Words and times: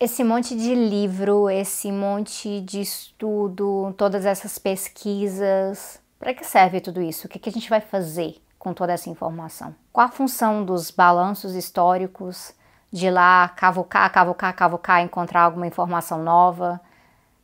esse 0.00 0.22
monte 0.22 0.54
de 0.54 0.74
livro, 0.74 1.50
esse 1.50 1.90
monte 1.90 2.60
de 2.60 2.80
estudo, 2.80 3.92
todas 3.96 4.24
essas 4.24 4.56
pesquisas, 4.58 6.00
para 6.18 6.32
que 6.32 6.44
serve 6.44 6.80
tudo 6.80 7.02
isso? 7.02 7.26
O 7.26 7.30
que, 7.30 7.38
que 7.38 7.48
a 7.48 7.52
gente 7.52 7.68
vai 7.68 7.80
fazer 7.80 8.36
com 8.58 8.72
toda 8.72 8.92
essa 8.92 9.10
informação? 9.10 9.74
Qual 9.92 10.06
a 10.06 10.10
função 10.10 10.64
dos 10.64 10.90
balanços 10.90 11.54
históricos, 11.54 12.52
de 12.92 13.10
lá 13.10 13.48
cavucar, 13.48 14.10
cavucar, 14.12 14.54
cavucar, 14.54 15.02
encontrar 15.02 15.42
alguma 15.42 15.66
informação 15.66 16.22
nova, 16.22 16.80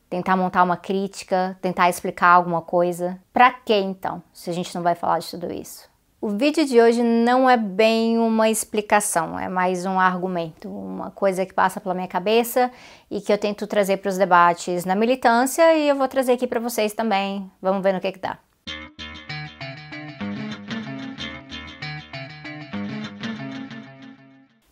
tentar 0.09 0.37
montar 0.37 0.63
uma 0.63 0.77
crítica, 0.77 1.59
tentar 1.61 1.89
explicar 1.89 2.29
alguma 2.29 2.63
coisa? 2.63 3.21
Para 3.33 3.51
que 3.51 3.75
então, 3.75 4.23
se 4.33 4.49
a 4.49 4.53
gente 4.53 4.73
não 4.75 4.83
vai 4.83 4.95
falar 4.95 5.19
de 5.19 5.29
tudo 5.29 5.53
isso? 5.53 5.93
O 6.25 6.31
vídeo 6.31 6.65
de 6.65 6.81
hoje 6.81 7.03
não 7.03 7.51
é 7.51 7.55
bem 7.55 8.17
uma 8.17 8.49
explicação, 8.49 9.39
é 9.39 9.47
mais 9.47 9.85
um 9.85 10.01
argumento, 10.01 10.71
uma 10.71 11.11
coisa 11.11 11.45
que 11.45 11.53
passa 11.53 11.83
pela 11.83 11.95
minha 11.95 12.09
cabeça 12.09 12.71
e 13.11 13.21
que 13.21 13.31
eu 13.31 13.37
tento 13.37 13.67
trazer 13.67 13.99
para 13.99 14.09
os 14.09 14.17
debates 14.17 14.87
na 14.87 14.95
militância 14.95 15.75
e 15.75 15.87
eu 15.87 15.95
vou 15.95 16.09
trazer 16.09 16.33
aqui 16.33 16.47
para 16.47 16.59
vocês 16.59 16.95
também. 16.95 17.53
Vamos 17.61 17.83
ver 17.83 17.93
no 17.93 18.01
que 18.01 18.11
que 18.11 18.19
dá. 18.19 18.39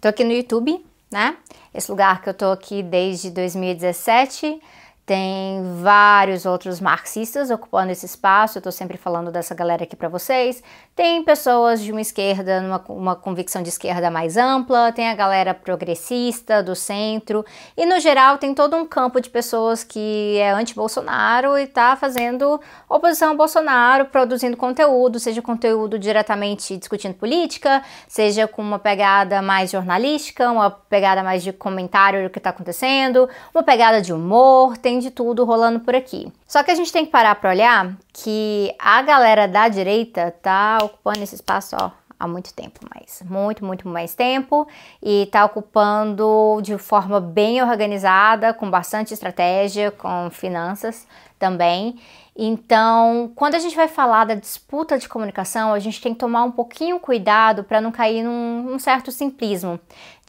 Tô 0.00 0.08
aqui 0.08 0.24
no 0.24 0.32
YouTube, 0.32 0.82
né? 1.10 1.36
Esse 1.74 1.90
lugar 1.90 2.22
que 2.22 2.30
eu 2.30 2.34
tô 2.34 2.46
aqui 2.46 2.82
desde 2.82 3.30
2017 3.30 4.58
tem 5.04 5.60
vários 5.82 6.46
outros 6.46 6.80
marxistas 6.80 7.50
ocupando 7.50 7.90
esse 7.90 8.06
espaço, 8.06 8.56
eu 8.56 8.60
estou 8.60 8.70
sempre 8.70 8.96
falando 8.96 9.32
dessa 9.32 9.52
galera 9.52 9.82
aqui 9.82 9.96
para 9.96 10.08
vocês. 10.08 10.62
Tem 10.94 11.24
pessoas 11.24 11.80
de 11.80 11.90
uma 11.90 12.00
esquerda, 12.00 12.60
numa, 12.60 12.84
uma 12.88 13.16
convicção 13.16 13.62
de 13.62 13.68
esquerda 13.68 14.10
mais 14.12 14.36
ampla, 14.36 14.92
tem 14.92 15.08
a 15.08 15.14
galera 15.14 15.54
progressista, 15.54 16.62
do 16.62 16.76
centro, 16.76 17.44
e 17.76 17.84
no 17.84 17.98
geral 17.98 18.38
tem 18.38 18.54
todo 18.54 18.76
um 18.76 18.86
campo 18.86 19.20
de 19.20 19.28
pessoas 19.28 19.82
que 19.82 20.38
é 20.38 20.52
anti-Bolsonaro 20.52 21.58
e 21.58 21.64
está 21.64 21.96
fazendo 21.96 22.60
oposição 22.88 23.30
ao 23.30 23.36
Bolsonaro, 23.36 24.04
produzindo 24.04 24.56
conteúdo, 24.56 25.18
seja 25.18 25.42
conteúdo 25.42 25.98
diretamente 25.98 26.76
discutindo 26.76 27.14
política, 27.14 27.82
seja 28.06 28.46
com 28.46 28.62
uma 28.62 28.78
pegada 28.78 29.42
mais 29.42 29.72
jornalística, 29.72 30.48
uma 30.50 30.70
pegada 30.70 31.24
mais 31.24 31.42
de 31.42 31.52
comentário 31.52 32.22
do 32.22 32.30
que 32.30 32.38
está 32.38 32.50
acontecendo, 32.50 33.28
uma 33.52 33.64
pegada 33.64 34.00
de 34.00 34.12
humor, 34.12 34.76
tem 34.76 34.91
tem 34.92 34.98
de 34.98 35.10
tudo 35.10 35.44
rolando 35.44 35.80
por 35.80 35.94
aqui. 35.94 36.30
Só 36.46 36.62
que 36.62 36.70
a 36.70 36.74
gente 36.74 36.92
tem 36.92 37.06
que 37.06 37.10
parar 37.10 37.34
para 37.36 37.50
olhar 37.50 37.96
que 38.12 38.74
a 38.78 39.00
galera 39.00 39.48
da 39.48 39.68
direita 39.68 40.34
tá 40.42 40.78
ocupando 40.82 41.22
esse 41.22 41.34
espaço, 41.34 41.74
ó, 41.80 41.90
há 42.20 42.28
muito 42.28 42.52
tempo 42.52 42.80
mais, 42.94 43.22
muito, 43.24 43.64
muito 43.64 43.88
mais 43.88 44.14
tempo 44.14 44.68
e 45.02 45.26
tá 45.32 45.44
ocupando 45.46 46.60
de 46.62 46.76
forma 46.76 47.20
bem 47.20 47.62
organizada, 47.62 48.52
com 48.52 48.70
bastante 48.70 49.14
estratégia, 49.14 49.90
com 49.90 50.28
finanças 50.30 51.06
também. 51.38 51.98
Então, 52.36 53.30
quando 53.34 53.56
a 53.56 53.58
gente 53.58 53.76
vai 53.76 53.88
falar 53.88 54.24
da 54.24 54.34
disputa 54.34 54.98
de 54.98 55.08
comunicação, 55.08 55.74
a 55.74 55.78
gente 55.78 56.00
tem 56.00 56.14
que 56.14 56.20
tomar 56.20 56.44
um 56.44 56.50
pouquinho 56.50 56.98
cuidado 56.98 57.64
para 57.64 57.80
não 57.80 57.92
cair 57.92 58.22
num, 58.22 58.62
num, 58.62 58.78
certo 58.78 59.10
simplismo 59.10 59.78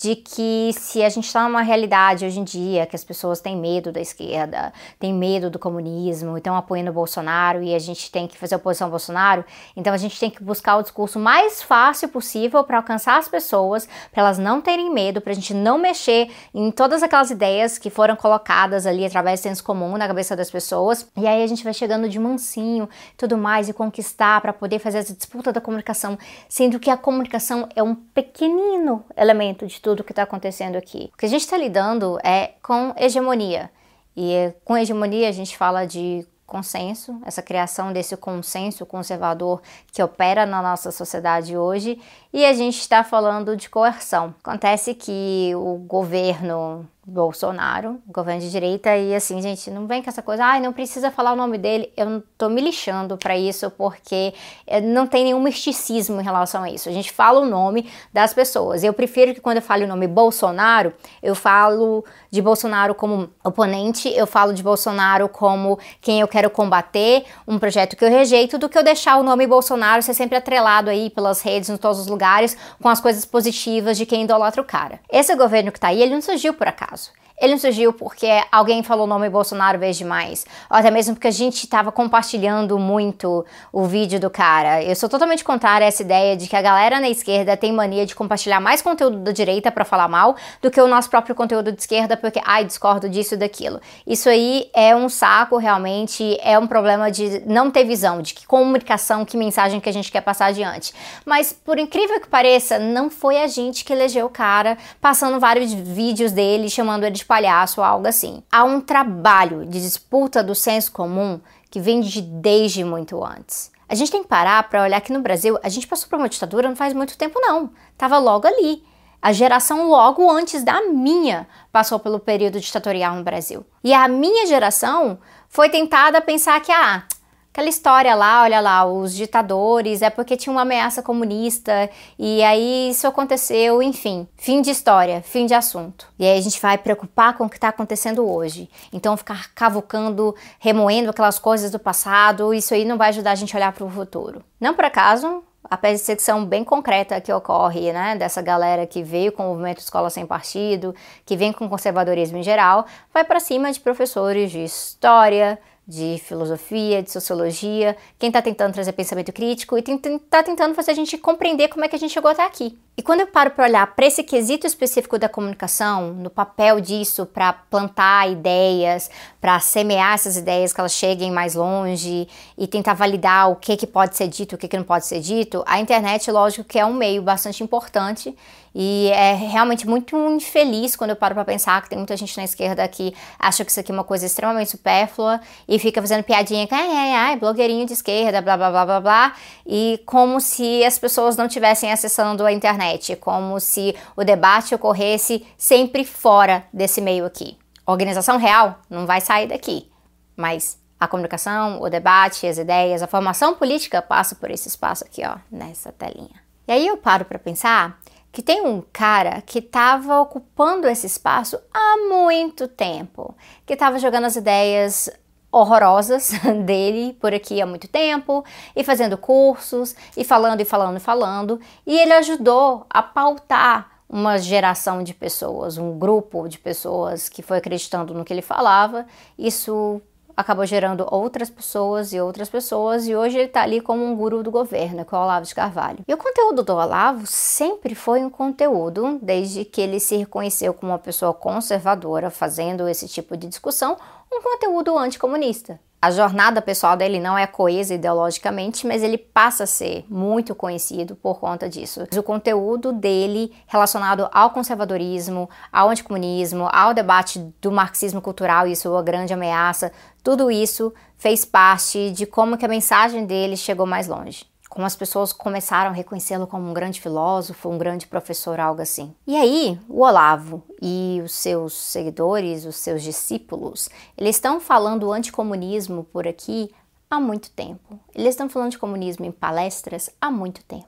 de 0.04 0.18
que 0.18 0.72
se 0.74 1.02
a 1.02 1.08
gente 1.08 1.28
está 1.28 1.48
numa 1.48 1.62
realidade 1.62 2.26
hoje 2.26 2.38
em 2.38 2.44
dia 2.44 2.86
que 2.86 2.94
as 2.94 3.06
pessoas 3.06 3.40
têm 3.40 3.56
medo 3.56 3.90
da 3.90 4.02
esquerda, 4.02 4.74
têm 5.00 5.14
medo 5.14 5.50
do 5.50 5.58
comunismo, 5.58 6.38
estão 6.38 6.58
apoiando 6.58 6.92
o 6.92 6.94
Bolsonaro 6.94 7.64
e 7.64 7.74
a 7.74 7.80
gente 7.80 8.12
tem 8.12 8.28
que 8.28 8.38
fazer 8.38 8.58
oposição 8.58 8.88
ao 8.88 8.92
Bolsonaro, 8.92 9.46
então 9.78 9.94
a 9.94 9.98
gente 9.98 10.20
tem 10.20 10.30
que 10.30 10.44
buscar 10.44 10.76
o 10.76 10.82
discurso 10.82 11.18
mais 11.18 11.64
fácil 11.64 12.10
possível 12.10 12.66
para 12.66 12.76
alcançar 12.76 13.18
as 13.18 13.30
pessoas, 13.30 13.88
para 14.12 14.24
elas 14.24 14.38
não 14.38 14.60
terem 14.60 14.94
medo, 14.94 15.22
para 15.22 15.32
a 15.32 15.36
gente 15.36 15.54
não 15.54 15.78
mexer 15.78 16.30
em 16.54 16.70
todas 16.70 17.02
aquelas 17.02 17.32
ideias 17.32 17.78
que 17.78 17.90
foram 17.90 18.18
colocadas 18.18 18.86
ali 18.86 19.06
através 19.06 19.40
do 19.40 19.44
senso 19.44 19.64
comum 19.64 19.96
na 19.96 20.06
cabeça 20.06 20.36
das 20.36 20.52
pessoas. 20.52 21.08
E 21.16 21.26
aí 21.26 21.42
a 21.42 21.48
gente 21.48 21.64
vai 21.64 21.74
chegando 21.74 22.10
de 22.10 22.20
mansinho, 22.20 22.90
tudo 23.16 23.38
mais 23.38 23.70
e 23.70 23.74
conquistar 23.74 24.42
para 24.42 24.52
poder 24.52 24.80
fazer 24.80 24.98
essa 24.98 25.14
disputa 25.14 25.54
da 25.54 25.62
comunicação, 25.62 26.18
sendo 26.50 26.78
que 26.78 26.90
a 26.90 26.98
comunicação 26.98 27.70
é 27.74 27.82
um 27.82 27.96
pequenino 27.96 29.06
elemento 29.16 29.66
de 29.66 29.80
tudo 29.80 29.93
que 30.02 30.14
está 30.14 30.24
acontecendo 30.24 30.78
aqui. 30.78 31.12
O 31.14 31.18
que 31.18 31.26
a 31.26 31.30
gente 31.30 31.42
está 31.42 31.58
lidando 31.58 32.18
é 32.24 32.54
com 32.64 32.94
hegemonia. 32.96 33.70
E 34.16 34.54
com 34.64 34.78
hegemonia 34.78 35.28
a 35.28 35.34
gente 35.34 35.58
fala 35.58 35.86
de 35.86 36.26
consenso, 36.46 37.20
essa 37.26 37.42
criação 37.42 37.92
desse 37.92 38.16
consenso 38.16 38.86
conservador 38.86 39.62
que 39.92 40.04
opera 40.04 40.46
na 40.46 40.62
nossa 40.62 40.92
sociedade 40.92 41.58
hoje, 41.58 42.00
e 42.32 42.46
a 42.46 42.54
gente 42.54 42.80
está 42.80 43.04
falando 43.04 43.58
de 43.58 43.70
coerção. 43.70 44.36
Acontece 44.44 44.94
que 44.94 45.52
o 45.56 45.78
governo 45.78 46.88
Bolsonaro, 47.06 48.02
governo 48.08 48.40
de 48.40 48.50
direita, 48.50 48.96
e 48.96 49.14
assim, 49.14 49.42
gente, 49.42 49.70
não 49.70 49.86
vem 49.86 50.02
com 50.02 50.10
essa 50.10 50.22
coisa, 50.22 50.46
ai, 50.46 50.60
ah, 50.60 50.62
não 50.62 50.72
precisa 50.72 51.12
falar 51.12 51.34
o 51.34 51.36
nome 51.36 51.58
dele, 51.58 51.92
eu 51.98 52.06
não 52.06 52.24
tô 52.38 52.48
me 52.48 52.62
lixando 52.62 53.18
para 53.18 53.38
isso, 53.38 53.70
porque 53.72 54.34
eh, 54.66 54.80
não 54.80 55.06
tem 55.06 55.26
nenhum 55.26 55.42
misticismo 55.42 56.22
em 56.22 56.24
relação 56.24 56.64
a 56.64 56.70
isso. 56.70 56.88
A 56.88 56.94
gente 56.94 57.12
fala 57.12 57.42
o 57.42 57.46
nome 57.46 57.90
das 58.14 58.34
pessoas. 58.34 58.86
Eu 58.86 58.94
prefiro 58.94 59.34
que 59.34 59.42
quando 59.42 59.58
eu 59.58 59.62
falo 59.62 59.84
o 59.84 59.88
nome 59.88 60.08
Bolsonaro, 60.08 60.94
eu 61.22 61.36
falo 61.36 62.06
de 62.32 62.42
Bolsonaro 62.42 62.96
como 62.96 63.30
oponente, 63.44 64.08
eu 64.16 64.26
falo 64.26 64.54
de 64.54 64.64
Bolsonaro 64.64 65.28
como 65.28 65.78
quem 66.00 66.22
eu 66.22 66.28
quero 66.28 66.50
combater, 66.50 67.26
um 67.46 67.60
projeto 67.60 67.98
que 67.98 68.06
eu 68.06 68.10
rejeito, 68.10 68.58
do 68.58 68.70
que 68.70 68.78
eu 68.78 68.84
deixar 68.84 69.18
o 69.18 69.24
nome 69.24 69.46
Bolsonaro 69.46 70.02
ser 70.02 70.14
sempre 70.14 70.38
atrelado 70.38 70.90
aí 70.90 71.10
pelas 71.10 71.42
redes, 71.42 71.70
em 71.70 71.76
todos 71.76 72.00
os 72.00 72.08
lugares, 72.08 72.56
com 72.82 72.88
as 72.88 73.02
coisas 73.02 73.26
positivas 73.26 73.98
de 73.98 74.06
quem 74.06 74.24
idolatra 74.24 74.62
o 74.62 74.66
cara. 74.66 75.02
Esse 75.12 75.36
governo 75.36 75.70
que 75.70 75.80
tá 75.80 75.90
aí, 75.90 76.02
ele 76.02 76.14
não 76.14 76.22
surgiu 76.22 76.54
por 76.54 76.68
acaso 76.68 76.93
caso. 76.94 77.12
Ele 77.40 77.54
não 77.54 77.60
surgiu 77.60 77.92
porque 77.92 78.28
alguém 78.52 78.84
falou 78.84 79.06
o 79.06 79.08
nome 79.08 79.30
Bolsonaro 79.30 79.80
vez 79.80 79.98
demais, 79.98 80.46
ou 80.70 80.78
até 80.78 80.92
mesmo 80.92 81.16
porque 81.16 81.28
a 81.28 81.32
gente 81.32 81.64
estava 81.64 81.92
compartilhando 81.92 82.78
muito 82.78 83.46
o 83.72 83.86
vídeo 83.86 84.20
do 84.20 84.30
cara. 84.30 84.84
Eu 84.84 84.96
sou 84.96 85.10
totalmente 85.10 85.44
contrária 85.44 85.86
a 85.86 85.88
essa 85.88 86.04
ideia 86.04 86.38
de 86.38 86.48
que 86.48 86.56
a 86.56 86.62
galera 86.62 87.00
na 87.00 87.10
esquerda 87.10 87.58
tem 87.58 87.74
mania 87.74 88.06
de 88.06 88.16
compartilhar 88.16 88.60
mais 88.60 88.82
conteúdo 88.82 89.18
da 89.18 89.32
direita 89.32 89.72
para 89.72 89.84
falar 89.84 90.08
mal 90.08 90.36
do 90.62 90.70
que 90.70 90.80
o 90.80 90.88
nosso 90.88 91.10
próprio 91.10 91.36
conteúdo 91.36 91.72
de 91.72 91.82
esquerda, 91.82 92.16
porque, 92.16 92.40
ai, 92.46 92.64
discordo 92.66 93.10
disso 93.10 93.34
e 93.34 93.38
daquilo. 93.38 93.82
Isso 94.06 94.30
aí 94.30 94.70
é 94.74 94.96
um 94.96 95.10
saco, 95.10 95.58
realmente, 95.58 96.38
é 96.42 96.58
um 96.58 96.68
problema 96.68 97.12
de 97.12 97.42
não 97.46 97.72
ter 97.72 97.84
visão, 97.84 98.22
de 98.22 98.34
que 98.34 98.46
comunicação, 98.46 99.26
que 99.26 99.36
mensagem 99.36 99.80
que 99.80 99.90
a 99.90 99.94
gente 99.94 100.12
quer 100.12 100.22
passar 100.22 100.46
adiante. 100.46 100.94
Mas, 101.26 101.52
por 101.52 101.80
incrível 101.80 102.22
que 102.22 102.28
pareça, 102.28 102.78
não 102.78 103.10
foi 103.10 103.42
a 103.42 103.48
gente 103.48 103.84
que 103.84 103.92
elegeu 103.92 104.28
o 104.28 104.30
cara, 104.30 104.78
passando 105.02 105.40
vários 105.40 105.74
vídeos 105.74 106.32
dele, 106.32 106.70
chamando 106.70 107.04
ele 107.04 107.16
de 107.16 107.23
palhaço 107.26 107.82
ou 107.82 107.86
algo 107.86 108.08
assim. 108.08 108.44
Há 108.52 108.64
um 108.64 108.82
trabalho 108.82 109.66
de 109.66 109.82
disputa 109.82 110.44
do 110.44 110.54
senso 110.54 110.92
comum 110.92 111.40
que 111.70 111.80
vem 111.80 112.02
de 112.02 112.22
desde 112.22 112.84
muito 112.84 113.24
antes. 113.24 113.72
A 113.88 113.96
gente 113.96 114.12
tem 114.12 114.24
que 114.24 114.30
parar 114.30 114.70
para 114.70 114.84
olhar 114.84 115.02
que 115.02 115.14
no 115.14 115.22
Brasil 115.22 115.58
a 115.62 115.70
gente 115.70 115.88
passou 115.88 116.10
por 116.10 116.18
uma 116.18 116.30
ditadura 116.30 116.68
não 116.68 116.76
faz 116.76 116.94
muito 116.94 117.18
tempo 117.18 117.40
não. 117.40 117.70
Tava 117.98 118.18
logo 118.18 118.48
ali. 118.48 118.84
A 119.22 119.32
geração 119.32 119.88
logo 119.88 120.30
antes 120.30 120.64
da 120.64 120.82
minha 120.82 121.48
passou 121.72 121.98
pelo 121.98 122.20
período 122.20 122.60
ditatorial 122.60 123.16
no 123.16 123.24
Brasil. 123.24 123.66
E 123.84 123.94
a 123.94 124.08
minha 124.08 124.46
geração 124.46 125.18
foi 125.48 125.70
tentada 125.70 126.18
a 126.18 126.22
pensar 126.22 126.60
que 126.62 126.72
ah, 126.72 127.04
Aquela 127.54 127.70
história 127.70 128.16
lá, 128.16 128.42
olha 128.42 128.60
lá, 128.60 128.84
os 128.84 129.14
ditadores, 129.14 130.02
é 130.02 130.10
porque 130.10 130.36
tinha 130.36 130.52
uma 130.52 130.64
ameaça 130.64 131.04
comunista 131.04 131.88
e 132.18 132.42
aí 132.42 132.90
isso 132.90 133.06
aconteceu, 133.06 133.80
enfim. 133.80 134.28
Fim 134.36 134.60
de 134.60 134.72
história, 134.72 135.22
fim 135.22 135.46
de 135.46 135.54
assunto. 135.54 136.08
E 136.18 136.26
aí 136.26 136.36
a 136.36 136.42
gente 136.42 136.60
vai 136.60 136.80
preocupar 136.80 137.38
com 137.38 137.46
o 137.46 137.50
que 137.50 137.58
está 137.58 137.68
acontecendo 137.68 138.28
hoje. 138.28 138.68
Então 138.92 139.16
ficar 139.16 139.54
cavucando, 139.54 140.36
remoendo 140.58 141.12
aquelas 141.12 141.38
coisas 141.38 141.70
do 141.70 141.78
passado, 141.78 142.56
isso 142.56 142.74
aí 142.74 142.86
não 142.86 142.98
vai 142.98 143.10
ajudar 143.10 143.34
a 143.34 143.36
gente 143.36 143.56
a 143.56 143.60
olhar 143.60 143.72
para 143.72 143.86
o 143.86 143.90
futuro. 143.90 144.44
Não 144.60 144.74
por 144.74 144.86
acaso, 144.86 145.44
a 145.64 145.78
perseguição 145.78 146.44
bem 146.44 146.64
concreta 146.64 147.22
que 147.22 147.32
ocorre, 147.32 147.94
né, 147.94 148.16
dessa 148.16 148.42
galera 148.42 148.88
que 148.88 149.04
veio 149.04 149.32
com 149.32 149.46
o 149.46 149.50
movimento 149.50 149.78
Escola 149.78 150.10
Sem 150.10 150.26
Partido, 150.26 150.96
que 151.24 151.38
vem 151.38 151.54
com 151.54 151.70
conservadorismo 151.70 152.40
em 152.40 152.44
geral, 152.44 152.88
vai 153.14 153.24
para 153.24 153.40
cima 153.40 153.72
de 153.72 153.80
professores 153.80 154.50
de 154.50 154.64
história, 154.64 155.60
de 155.88 156.18
filosofia, 156.24 157.04
de 157.04 157.12
sociologia, 157.12 157.98
quem 158.18 158.28
está 158.28 158.42
tentando 158.42 158.74
trazer 158.74 158.94
pensamento 158.94 159.34
crítico 159.34 159.78
e 159.78 159.82
está 159.82 160.42
tentando 160.42 160.74
fazer 160.74 160.92
a 160.92 160.96
gente 160.96 161.18
compreender 161.18 161.68
como 161.68 161.84
é 161.84 161.88
que 161.88 161.96
a 161.96 162.00
gente 162.00 162.14
chegou 162.14 162.32
até 162.32 162.44
aqui. 162.44 162.78
E 162.96 163.02
quando 163.02 163.22
eu 163.22 163.28
paro 163.28 163.50
para 163.50 163.66
olhar 163.66 163.88
para 163.96 164.06
esse 164.06 164.24
quesito 164.24 164.68
específico 164.68 165.18
da 165.18 165.28
comunicação, 165.28 166.14
no 166.14 166.30
papel 166.30 166.80
disso 166.80 167.26
para 167.26 167.52
plantar 167.52 168.30
ideias, 168.30 169.10
para 169.42 169.60
semear 169.60 170.14
essas 170.14 170.38
ideias 170.38 170.72
que 170.72 170.80
elas 170.80 170.94
cheguem 170.94 171.32
mais 171.32 171.56
longe 171.56 172.28
e 172.56 172.68
tentar 172.68 172.94
validar 172.94 173.50
o 173.50 173.56
que, 173.56 173.76
que 173.76 173.88
pode 173.88 174.16
ser 174.16 174.28
dito, 174.28 174.54
o 174.54 174.58
que, 174.60 174.68
que 174.68 174.78
não 174.78 174.84
pode 174.84 175.08
ser 175.08 175.20
dito, 175.22 175.64
a 175.66 175.80
internet, 175.80 176.30
lógico 176.30 176.64
que 176.64 176.78
é 176.78 176.86
um 176.86 176.94
meio 176.94 177.24
bastante 177.24 177.64
importante 177.64 178.36
e 178.76 179.10
é 179.12 179.34
realmente 179.34 179.88
muito 179.88 180.16
infeliz 180.32 180.96
quando 180.96 181.12
eu 181.12 181.16
paro 181.16 181.36
para 181.36 181.46
pensar 181.46 181.82
que 181.82 181.90
tem 181.90 181.98
muita 181.98 182.18
gente 182.18 182.36
na 182.38 182.44
esquerda 182.44 182.88
que 182.88 183.14
acha 183.38 183.64
que 183.64 183.70
isso 183.70 183.80
aqui 183.80 183.92
é 183.92 183.94
uma 183.94 184.04
coisa 184.04 184.26
extremamente 184.26 184.72
supérflua 184.72 185.40
e 185.68 185.78
fica 185.78 186.02
fazendo 186.02 186.24
piadinha 186.24 186.66
que 186.66 186.74
ai, 186.74 187.12
ai, 187.14 187.36
blogueirinho 187.36 187.86
de 187.86 187.94
esquerda, 187.94 188.42
blá 188.42 188.58
blá 188.58 188.72
blá 188.72 188.86
blá 188.86 189.02
blá, 189.02 189.34
e 189.66 190.02
como 190.06 190.40
se 190.40 190.84
as 190.84 190.98
pessoas 190.98 191.38
não 191.38 191.48
tivessem 191.48 191.92
acessando 191.92 192.44
a 192.46 192.52
internet 192.52 192.83
internet, 192.84 193.16
como 193.16 193.60
se 193.60 193.96
o 194.16 194.24
debate 194.24 194.76
ocorresse 194.76 195.46
sempre 195.58 196.04
fora 196.04 196.66
desse 196.74 197.00
meio 197.02 197.26
aqui. 197.26 197.58
A 197.86 197.92
organização 197.92 198.38
real 198.38 198.80
não 198.90 199.06
vai 199.06 199.22
sair 199.22 199.48
daqui, 199.48 199.90
mas 200.36 200.78
a 201.00 201.08
comunicação, 201.08 201.82
o 201.82 201.90
debate, 201.90 202.48
as 202.48 202.58
ideias, 202.58 203.02
a 203.02 203.08
formação 203.08 203.56
política 203.56 204.02
passa 204.02 204.36
por 204.36 204.50
esse 204.50 204.68
espaço 204.68 205.04
aqui, 205.04 205.22
ó, 205.26 205.38
nessa 205.52 205.92
telinha. 205.92 206.42
E 206.68 206.72
aí 206.72 206.88
eu 206.88 206.98
paro 206.98 207.26
para 207.26 207.38
pensar 207.38 208.00
que 208.32 208.42
tem 208.42 208.66
um 208.66 208.82
cara 208.92 209.42
que 209.42 209.60
estava 209.60 210.20
ocupando 210.20 210.88
esse 210.88 211.06
espaço 211.06 211.60
há 211.74 211.98
muito 212.10 212.68
tempo, 212.68 213.36
que 213.66 213.74
estava 213.74 214.00
jogando 214.00 214.26
as 214.26 214.36
ideias 214.36 215.10
horrorosas 215.54 216.32
dele 216.66 217.14
por 217.22 217.34
aqui 217.34 217.62
há 217.62 217.66
muito 217.66 217.88
tempo, 217.88 218.44
e 218.76 218.84
fazendo 218.84 219.18
cursos, 219.18 219.96
e 220.18 220.24
falando 220.24 220.62
e 220.62 220.66
falando 220.66 220.98
e 220.98 221.00
falando, 221.00 221.60
e 221.86 221.98
ele 221.98 222.14
ajudou 222.14 222.86
a 222.90 223.04
pautar 223.04 223.92
uma 224.10 224.38
geração 224.38 225.04
de 225.04 225.14
pessoas, 225.14 225.78
um 225.78 225.98
grupo 225.98 226.48
de 226.48 226.58
pessoas 226.58 227.30
que 227.30 227.42
foi 227.42 227.58
acreditando 227.58 228.14
no 228.14 228.24
que 228.24 228.34
ele 228.34 228.44
falava. 228.44 229.08
Isso 229.38 230.02
acabou 230.36 230.66
gerando 230.66 231.08
outras 231.10 231.50
pessoas 231.50 232.12
e 232.12 232.20
outras 232.20 232.50
pessoas, 232.50 233.08
e 233.08 233.16
hoje 233.16 233.38
ele 233.38 233.46
está 233.46 233.62
ali 233.62 233.80
como 233.80 234.04
um 234.04 234.16
guru 234.16 234.44
do 234.44 234.52
governo, 234.52 235.06
que 235.06 235.14
é 235.14 235.18
o 235.18 235.22
Olavo 235.22 235.46
de 235.46 235.56
Carvalho. 235.56 236.00
E 236.08 236.14
o 236.14 236.18
conteúdo 236.18 236.64
do 236.64 236.74
Olavo 236.74 237.26
sempre 237.26 237.96
foi 237.96 238.24
um 238.24 238.30
conteúdo, 238.30 239.20
desde 239.22 239.64
que 239.64 239.82
ele 239.82 240.00
se 240.00 240.18
reconheceu 240.18 240.74
como 240.74 240.92
uma 240.92 241.00
pessoa 241.00 241.34
conservadora, 241.34 242.30
fazendo 242.30 242.88
esse 242.88 243.08
tipo 243.08 243.38
de 243.38 243.48
discussão, 243.48 243.98
um 244.34 244.42
conteúdo 244.42 244.98
anticomunista. 244.98 245.80
A 246.02 246.12
jornada 246.12 246.62
pessoal 246.62 246.98
dele 246.98 247.18
não 247.18 247.38
é 247.38 247.48
coesa 247.48 247.94
ideologicamente, 247.94 248.86
mas 248.86 249.02
ele 249.02 249.18
passa 249.18 249.64
a 249.64 249.68
ser 249.68 250.06
muito 250.10 250.54
conhecido 250.54 251.16
por 251.16 251.40
conta 251.40 251.70
disso. 251.70 252.06
O 252.18 252.22
conteúdo 252.22 252.92
dele 252.92 253.54
relacionado 253.68 254.28
ao 254.34 254.50
conservadorismo, 254.50 255.50
ao 255.72 255.90
anticomunismo, 255.90 256.68
ao 256.74 256.94
debate 256.94 257.40
do 257.62 257.72
marxismo 257.72 258.22
cultural 258.22 258.68
e 258.68 258.76
sua 258.76 259.02
grande 259.02 259.34
ameaça, 259.34 259.94
tudo 260.22 260.52
isso 260.52 260.94
fez 261.16 261.46
parte 261.46 262.12
de 262.12 262.26
como 262.26 262.58
que 262.58 262.66
a 262.66 262.70
mensagem 262.70 263.26
dele 263.26 263.56
chegou 263.56 263.86
mais 263.86 264.06
longe 264.06 264.53
como 264.74 264.88
as 264.88 264.96
pessoas 264.96 265.32
começaram 265.32 265.92
a 265.92 265.94
reconhecê-lo 265.94 266.48
como 266.48 266.68
um 266.68 266.74
grande 266.74 267.00
filósofo, 267.00 267.70
um 267.70 267.78
grande 267.78 268.08
professor, 268.08 268.60
algo 268.60 268.82
assim. 268.82 269.14
E 269.28 269.38
aí, 269.38 269.80
o 269.88 270.02
Olavo 270.02 270.64
e 270.82 271.22
os 271.24 271.32
seus 271.32 271.74
seguidores, 271.74 272.66
os 272.66 272.78
seus 272.78 273.04
discípulos, 273.04 273.88
eles 274.18 274.36
estão 274.36 274.60
falando 274.60 275.12
anticomunismo 275.12 276.04
por 276.06 276.28
aqui 276.28 276.74
há 277.08 277.20
muito 277.20 277.52
tempo. 277.52 278.00
Eles 278.16 278.30
estão 278.30 278.50
falando 278.50 278.72
de 278.72 278.80
comunismo 278.80 279.24
em 279.24 279.32
palestras 279.32 280.10
há 280.20 280.32
muito 280.32 280.64
tempo. 280.64 280.88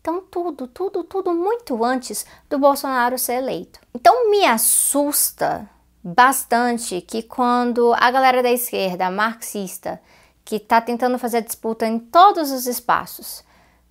Então, 0.00 0.24
tudo, 0.28 0.66
tudo, 0.66 1.04
tudo 1.04 1.32
muito 1.32 1.84
antes 1.84 2.26
do 2.48 2.58
Bolsonaro 2.58 3.16
ser 3.16 3.34
eleito. 3.34 3.78
Então, 3.94 4.28
me 4.28 4.44
assusta 4.44 5.70
bastante 6.02 7.00
que 7.00 7.22
quando 7.22 7.94
a 7.94 8.10
galera 8.10 8.42
da 8.42 8.50
esquerda 8.50 9.08
marxista 9.08 10.00
que 10.50 10.56
está 10.56 10.80
tentando 10.80 11.16
fazer 11.16 11.42
disputa 11.42 11.86
em 11.86 11.96
todos 11.96 12.50
os 12.50 12.66
espaços, 12.66 13.44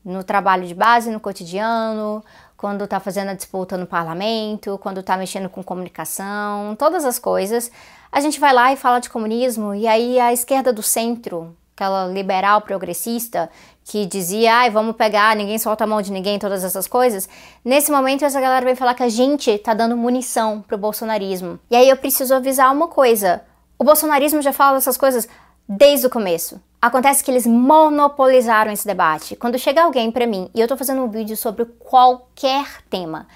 no 0.04 0.26
trabalho 0.26 0.68
de 0.68 0.76
base, 0.76 1.10
no 1.10 1.18
cotidiano, 1.18 2.22
quando 2.58 2.84
está 2.84 3.00
fazendo 3.00 3.30
a 3.30 3.34
disputa 3.34 3.78
no 3.78 3.86
parlamento, 3.86 4.78
quando 4.80 5.00
está 5.00 5.16
mexendo 5.16 5.48
com 5.48 5.64
comunicação, 5.64 6.76
todas 6.78 7.06
as 7.06 7.18
coisas. 7.18 7.72
A 8.12 8.20
gente 8.20 8.42
vai 8.42 8.52
lá 8.52 8.74
e 8.74 8.76
fala 8.76 9.00
de 9.00 9.10
comunismo, 9.10 9.74
e 9.74 9.88
aí 9.88 10.20
a 10.20 10.34
esquerda 10.34 10.74
do 10.74 10.84
centro, 10.84 11.56
aquela 11.74 12.08
liberal 12.08 12.60
progressista 12.60 13.50
que 13.86 14.06
dizia, 14.06 14.54
ai, 14.54 14.70
vamos 14.70 14.98
pegar, 14.98 15.38
ninguém 15.38 15.58
solta 15.58 15.86
a 15.86 15.88
mão 15.88 16.02
de 16.02 16.12
ninguém, 16.12 16.38
todas 16.38 16.62
essas 16.66 16.90
coisas. 16.90 17.30
Nesse 17.64 17.90
momento, 17.90 18.26
essa 18.26 18.42
galera 18.42 18.66
vem 18.66 18.76
falar 18.76 18.96
que 18.96 19.04
a 19.04 19.08
gente 19.08 19.58
tá 19.60 19.74
dando 19.74 19.96
munição 19.96 20.62
pro 20.62 20.78
bolsonarismo. 20.78 21.58
E 21.72 21.76
aí 21.78 21.88
eu 21.88 21.96
preciso 21.96 22.36
avisar 22.36 22.70
uma 22.74 22.90
coisa: 22.90 23.44
o 23.78 23.86
bolsonarismo 23.86 24.42
já 24.42 24.52
fala 24.52 24.74
dessas 24.74 24.98
coisas 24.98 25.26
desde 25.70 26.08
o 26.08 26.10
começo. 26.10 26.60
Acontece 26.82 27.24
que 27.24 27.30
eles 27.30 27.46
monopolizaram 27.46 28.72
esse 28.72 28.88
debate. 28.88 29.36
Quando 29.36 29.60
chega 29.60 29.84
alguém 29.84 30.10
para 30.12 30.26
mim 30.26 30.50
e 30.56 30.60
eu 30.60 30.68
tô 30.68 30.76
fazendo 30.76 31.04
um 31.04 31.10
vídeo 31.10 31.38
sobre 31.38 31.66
qualquer 31.66 32.82
tema, 32.90 33.28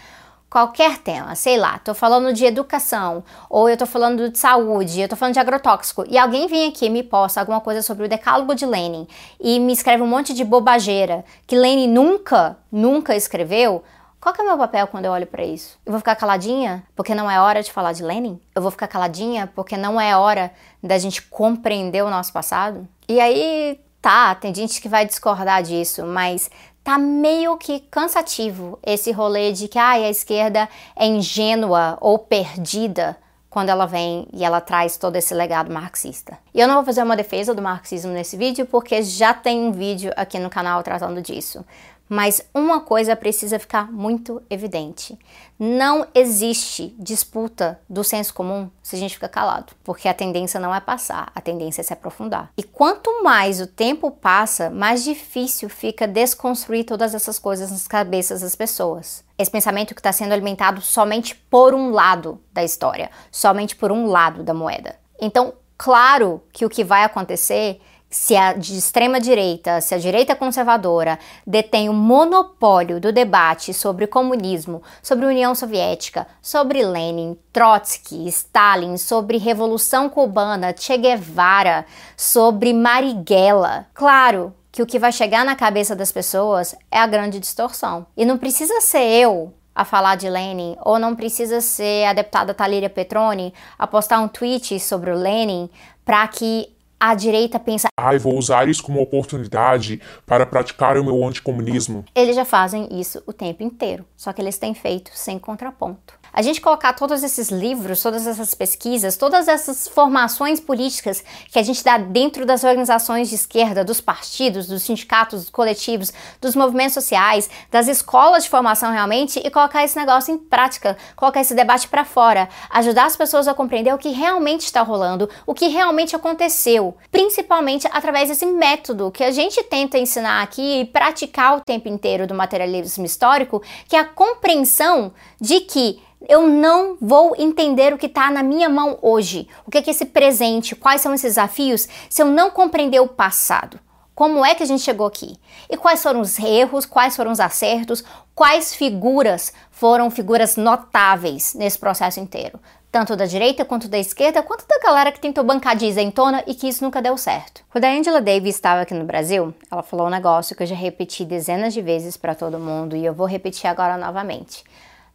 qualquer 0.49 0.97
tema, 0.97 1.35
sei 1.35 1.57
lá, 1.57 1.77
tô 1.77 1.93
falando 1.93 2.33
de 2.33 2.45
educação, 2.45 3.23
ou 3.49 3.69
eu 3.69 3.77
tô 3.77 3.85
falando 3.85 4.29
de 4.29 4.39
saúde, 4.39 5.01
eu 5.01 5.09
tô 5.09 5.15
falando 5.15 5.33
de 5.33 5.39
agrotóxico, 5.39 6.05
e 6.09 6.17
alguém 6.17 6.47
vem 6.47 6.69
aqui 6.69 6.85
e 6.85 6.89
me 6.89 7.03
posta 7.03 7.39
alguma 7.39 7.61
coisa 7.61 7.81
sobre 7.81 8.05
o 8.05 8.09
decálogo 8.09 8.55
de 8.55 8.65
Lenin 8.65 9.07
e 9.39 9.59
me 9.59 9.73
escreve 9.73 10.01
um 10.01 10.07
monte 10.07 10.33
de 10.33 10.43
bobageira 10.43 11.23
que 11.45 11.55
Lenin 11.55 11.87
nunca, 11.87 12.57
nunca 12.71 13.15
escreveu, 13.15 13.83
qual 14.23 14.33
é 14.39 14.41
o 14.41 14.45
meu 14.45 14.57
papel 14.57 14.87
quando 14.87 15.03
eu 15.03 15.11
olho 15.11 15.27
para 15.27 15.43
isso? 15.43 15.77
Eu 15.85 15.91
vou 15.91 15.99
ficar 15.99 16.15
caladinha 16.15 16.81
porque 16.95 17.13
não 17.13 17.29
é 17.29 17.41
hora 17.41 17.61
de 17.61 17.73
falar 17.73 17.91
de 17.91 18.01
Lenin? 18.01 18.39
Eu 18.55 18.61
vou 18.61 18.71
ficar 18.71 18.87
caladinha 18.87 19.51
porque 19.53 19.75
não 19.75 19.99
é 19.99 20.15
hora 20.15 20.49
da 20.81 20.97
gente 20.97 21.21
compreender 21.23 22.05
o 22.05 22.09
nosso 22.09 22.31
passado? 22.31 22.87
E 23.05 23.19
aí, 23.19 23.81
tá, 24.01 24.33
tem 24.33 24.55
gente 24.55 24.81
que 24.81 24.87
vai 24.87 25.05
discordar 25.05 25.61
disso, 25.61 26.05
mas 26.05 26.49
tá 26.81 26.97
meio 26.97 27.57
que 27.57 27.81
cansativo 27.81 28.79
esse 28.81 29.11
rolê 29.11 29.51
de 29.51 29.67
que 29.67 29.77
ah, 29.77 29.91
a 29.91 30.09
esquerda 30.09 30.69
é 30.95 31.05
ingênua 31.05 31.97
ou 31.99 32.17
perdida 32.17 33.17
quando 33.53 33.69
ela 33.69 33.85
vem 33.85 34.27
e 34.33 34.43
ela 34.43 34.59
traz 34.59 34.97
todo 34.97 35.15
esse 35.15 35.31
legado 35.31 35.71
marxista. 35.71 36.39
E 36.55 36.59
eu 36.59 36.67
não 36.67 36.73
vou 36.73 36.83
fazer 36.83 37.03
uma 37.03 37.15
defesa 37.15 37.53
do 37.53 37.61
marxismo 37.61 38.11
nesse 38.11 38.35
vídeo 38.35 38.65
porque 38.65 39.03
já 39.03 39.31
tem 39.31 39.59
um 39.59 39.71
vídeo 39.71 40.11
aqui 40.15 40.39
no 40.39 40.49
canal 40.49 40.81
tratando 40.81 41.21
disso. 41.21 41.63
Mas 42.07 42.45
uma 42.53 42.81
coisa 42.81 43.15
precisa 43.15 43.57
ficar 43.57 43.91
muito 43.91 44.41
evidente: 44.49 45.17
não 45.57 46.05
existe 46.13 46.93
disputa 46.99 47.79
do 47.89 48.03
senso 48.03 48.33
comum 48.33 48.69
se 48.81 48.95
a 48.95 48.99
gente 48.99 49.15
fica 49.15 49.29
calado, 49.29 49.73
porque 49.83 50.07
a 50.07 50.13
tendência 50.13 50.59
não 50.59 50.75
é 50.75 50.79
passar, 50.79 51.31
a 51.33 51.41
tendência 51.41 51.81
é 51.81 51.83
se 51.83 51.93
aprofundar. 51.93 52.51
E 52.57 52.63
quanto 52.63 53.23
mais 53.23 53.61
o 53.61 53.67
tempo 53.67 54.11
passa, 54.11 54.69
mais 54.69 55.03
difícil 55.03 55.69
fica 55.69 56.07
desconstruir 56.07 56.85
todas 56.85 57.15
essas 57.15 57.39
coisas 57.39 57.71
nas 57.71 57.87
cabeças 57.87 58.41
das 58.41 58.55
pessoas. 58.55 59.23
Esse 59.37 59.49
pensamento 59.49 59.95
que 59.95 59.99
está 59.99 60.11
sendo 60.11 60.33
alimentado 60.33 60.81
somente 60.81 61.35
por 61.35 61.73
um 61.73 61.89
lado 61.89 62.39
da 62.51 62.63
história, 62.63 63.09
somente 63.31 63.75
por 63.75 63.91
um 63.91 64.07
lado 64.07 64.43
da 64.43 64.53
moeda. 64.53 64.95
Então, 65.19 65.53
claro 65.77 66.43
que 66.51 66.65
o 66.65 66.69
que 66.69 66.83
vai 66.83 67.03
acontecer 67.03 67.81
se 68.13 68.35
a 68.35 68.53
de 68.53 68.77
extrema 68.77 69.19
direita, 69.19 69.81
se 69.81 69.95
a 69.95 69.97
direita 69.97 70.35
conservadora 70.35 71.17
detém 71.45 71.89
o 71.89 71.93
monopólio 71.93 72.99
do 72.99 73.11
debate 73.11 73.73
sobre 73.73 74.05
comunismo, 74.05 74.83
sobre 75.01 75.25
União 75.25 75.55
Soviética, 75.55 76.27
sobre 76.39 76.85
Lenin, 76.85 77.35
Trotsky, 77.51 78.27
Stalin, 78.27 78.97
sobre 78.97 79.37
Revolução 79.37 80.07
Cubana, 80.09 80.75
Che 80.77 80.95
Guevara, 80.95 81.87
sobre 82.15 82.71
Marighella, 82.71 83.87
claro 83.95 84.53
que 84.71 84.83
o 84.83 84.85
que 84.85 84.99
vai 84.99 85.11
chegar 85.11 85.43
na 85.43 85.55
cabeça 85.55 85.95
das 85.95 86.11
pessoas 86.11 86.75
é 86.91 86.99
a 86.99 87.07
grande 87.07 87.39
distorção. 87.39 88.05
E 88.15 88.25
não 88.25 88.37
precisa 88.37 88.79
ser 88.81 89.03
eu 89.03 89.53
a 89.73 89.83
falar 89.83 90.15
de 90.15 90.29
Lenin, 90.29 90.75
ou 90.81 90.99
não 90.99 91.15
precisa 91.15 91.61
ser 91.61 92.05
a 92.05 92.13
deputada 92.13 92.53
Talíria 92.53 92.89
Petroni 92.89 93.53
a 93.77 93.87
postar 93.87 94.19
um 94.19 94.27
tweet 94.27 94.79
sobre 94.79 95.09
o 95.09 95.15
Lenin 95.15 95.67
para 96.05 96.27
que 96.27 96.73
a 97.03 97.15
direita 97.15 97.59
pensa: 97.59 97.89
ai, 97.99 98.17
vou 98.17 98.37
usar 98.37 98.69
isso 98.69 98.81
como 98.81 99.01
oportunidade 99.01 100.01
para 100.25 100.45
praticar 100.45 100.97
o 100.97 101.03
meu 101.03 101.21
anticomunismo. 101.25 102.05
Eles 102.15 102.33
já 102.33 102.45
fazem 102.45 102.87
isso 102.97 103.21
o 103.27 103.33
tempo 103.33 103.61
inteiro, 103.61 104.05
só 104.15 104.31
que 104.31 104.41
eles 104.41 104.57
têm 104.57 104.73
feito 104.73 105.11
sem 105.13 105.37
contraponto 105.37 106.22
a 106.33 106.41
gente 106.41 106.59
colocar 106.59 106.93
todos 106.93 107.21
esses 107.23 107.49
livros, 107.49 108.01
todas 108.01 108.25
essas 108.25 108.55
pesquisas, 108.55 109.15
todas 109.15 109.47
essas 109.47 109.87
formações 109.87 110.59
políticas 110.59 111.23
que 111.51 111.59
a 111.59 111.63
gente 111.63 111.83
dá 111.83 111.97
dentro 111.97 112.45
das 112.45 112.63
organizações 112.63 113.29
de 113.29 113.35
esquerda, 113.35 113.85
dos 113.85 114.01
partidos, 114.01 114.65
dos 114.65 114.81
sindicatos, 114.81 115.41
dos 115.41 115.49
coletivos, 115.51 116.11
dos 116.41 116.55
movimentos 116.55 116.95
sociais, 116.95 117.49
das 117.69 117.87
escolas 117.87 118.43
de 118.43 118.49
formação 118.49 118.91
realmente 118.91 119.39
e 119.39 119.51
colocar 119.51 119.83
esse 119.83 119.97
negócio 119.97 120.33
em 120.33 120.37
prática, 120.37 120.97
colocar 121.15 121.41
esse 121.41 121.53
debate 121.53 121.87
para 121.87 122.03
fora, 122.03 122.49
ajudar 122.71 123.05
as 123.05 123.15
pessoas 123.15 123.47
a 123.47 123.53
compreender 123.53 123.93
o 123.93 123.97
que 123.97 124.09
realmente 124.09 124.61
está 124.61 124.81
rolando, 124.81 125.29
o 125.45 125.53
que 125.53 125.67
realmente 125.67 126.15
aconteceu, 126.15 126.97
principalmente 127.11 127.87
através 127.91 128.29
desse 128.29 128.45
método 128.45 129.11
que 129.11 129.23
a 129.23 129.31
gente 129.31 129.61
tenta 129.63 129.99
ensinar 129.99 130.41
aqui 130.41 130.81
e 130.81 130.85
praticar 130.85 131.57
o 131.57 131.61
tempo 131.61 131.87
inteiro 131.87 132.25
do 132.25 132.33
materialismo 132.33 133.05
histórico, 133.05 133.61
que 133.87 133.95
é 133.95 133.99
a 133.99 134.05
compreensão 134.05 135.13
de 135.39 135.59
que 135.61 136.01
eu 136.27 136.47
não 136.47 136.97
vou 136.99 137.35
entender 137.37 137.93
o 137.93 137.97
que 137.97 138.05
está 138.05 138.31
na 138.31 138.43
minha 138.43 138.69
mão 138.69 138.97
hoje, 139.01 139.47
o 139.65 139.71
que 139.71 139.77
é 139.77 139.83
esse 139.87 140.05
presente, 140.05 140.75
quais 140.75 141.01
são 141.01 141.13
esses 141.13 141.31
desafios, 141.31 141.87
se 142.09 142.21
eu 142.21 142.27
não 142.27 142.49
compreender 142.49 142.99
o 142.99 143.07
passado. 143.07 143.79
Como 144.15 144.45
é 144.45 144.53
que 144.53 144.61
a 144.61 144.65
gente 144.65 144.83
chegou 144.83 145.07
aqui? 145.07 145.35
E 145.69 145.75
quais 145.75 146.03
foram 146.03 146.21
os 146.21 146.37
erros, 146.37 146.85
quais 146.85 147.15
foram 147.15 147.31
os 147.31 147.39
acertos, 147.39 148.03
quais 148.35 148.75
figuras 148.75 149.51
foram 149.71 150.11
figuras 150.11 150.55
notáveis 150.55 151.55
nesse 151.55 151.79
processo 151.79 152.19
inteiro? 152.19 152.59
tanto 152.93 153.15
da 153.15 153.25
direita 153.25 153.65
quanto 153.65 153.87
da 153.87 153.97
esquerda, 153.97 154.43
quanto 154.43 154.67
da 154.67 154.77
galera 154.77 155.11
que 155.11 155.19
tentou 155.19 155.43
bancar 155.43 155.75
de 155.75 155.87
isentona 155.87 156.43
e 156.45 156.53
que 156.53 156.67
isso 156.67 156.83
nunca 156.83 157.01
deu 157.01 157.17
certo. 157.17 157.63
Quando 157.71 157.85
a 157.85 157.89
Angela 157.89 158.21
Davis 158.21 158.53
estava 158.53 158.81
aqui 158.81 158.93
no 158.93 159.03
Brasil, 159.03 159.51
ela 159.71 159.81
falou 159.81 160.05
um 160.05 160.11
negócio 160.11 160.55
que 160.55 160.61
eu 160.61 160.67
já 160.67 160.75
repeti 160.75 161.25
dezenas 161.25 161.73
de 161.73 161.81
vezes 161.81 162.15
para 162.15 162.35
todo 162.35 162.59
mundo 162.59 162.95
e 162.95 163.03
eu 163.03 163.11
vou 163.11 163.25
repetir 163.25 163.65
agora 163.65 163.97
novamente. 163.97 164.63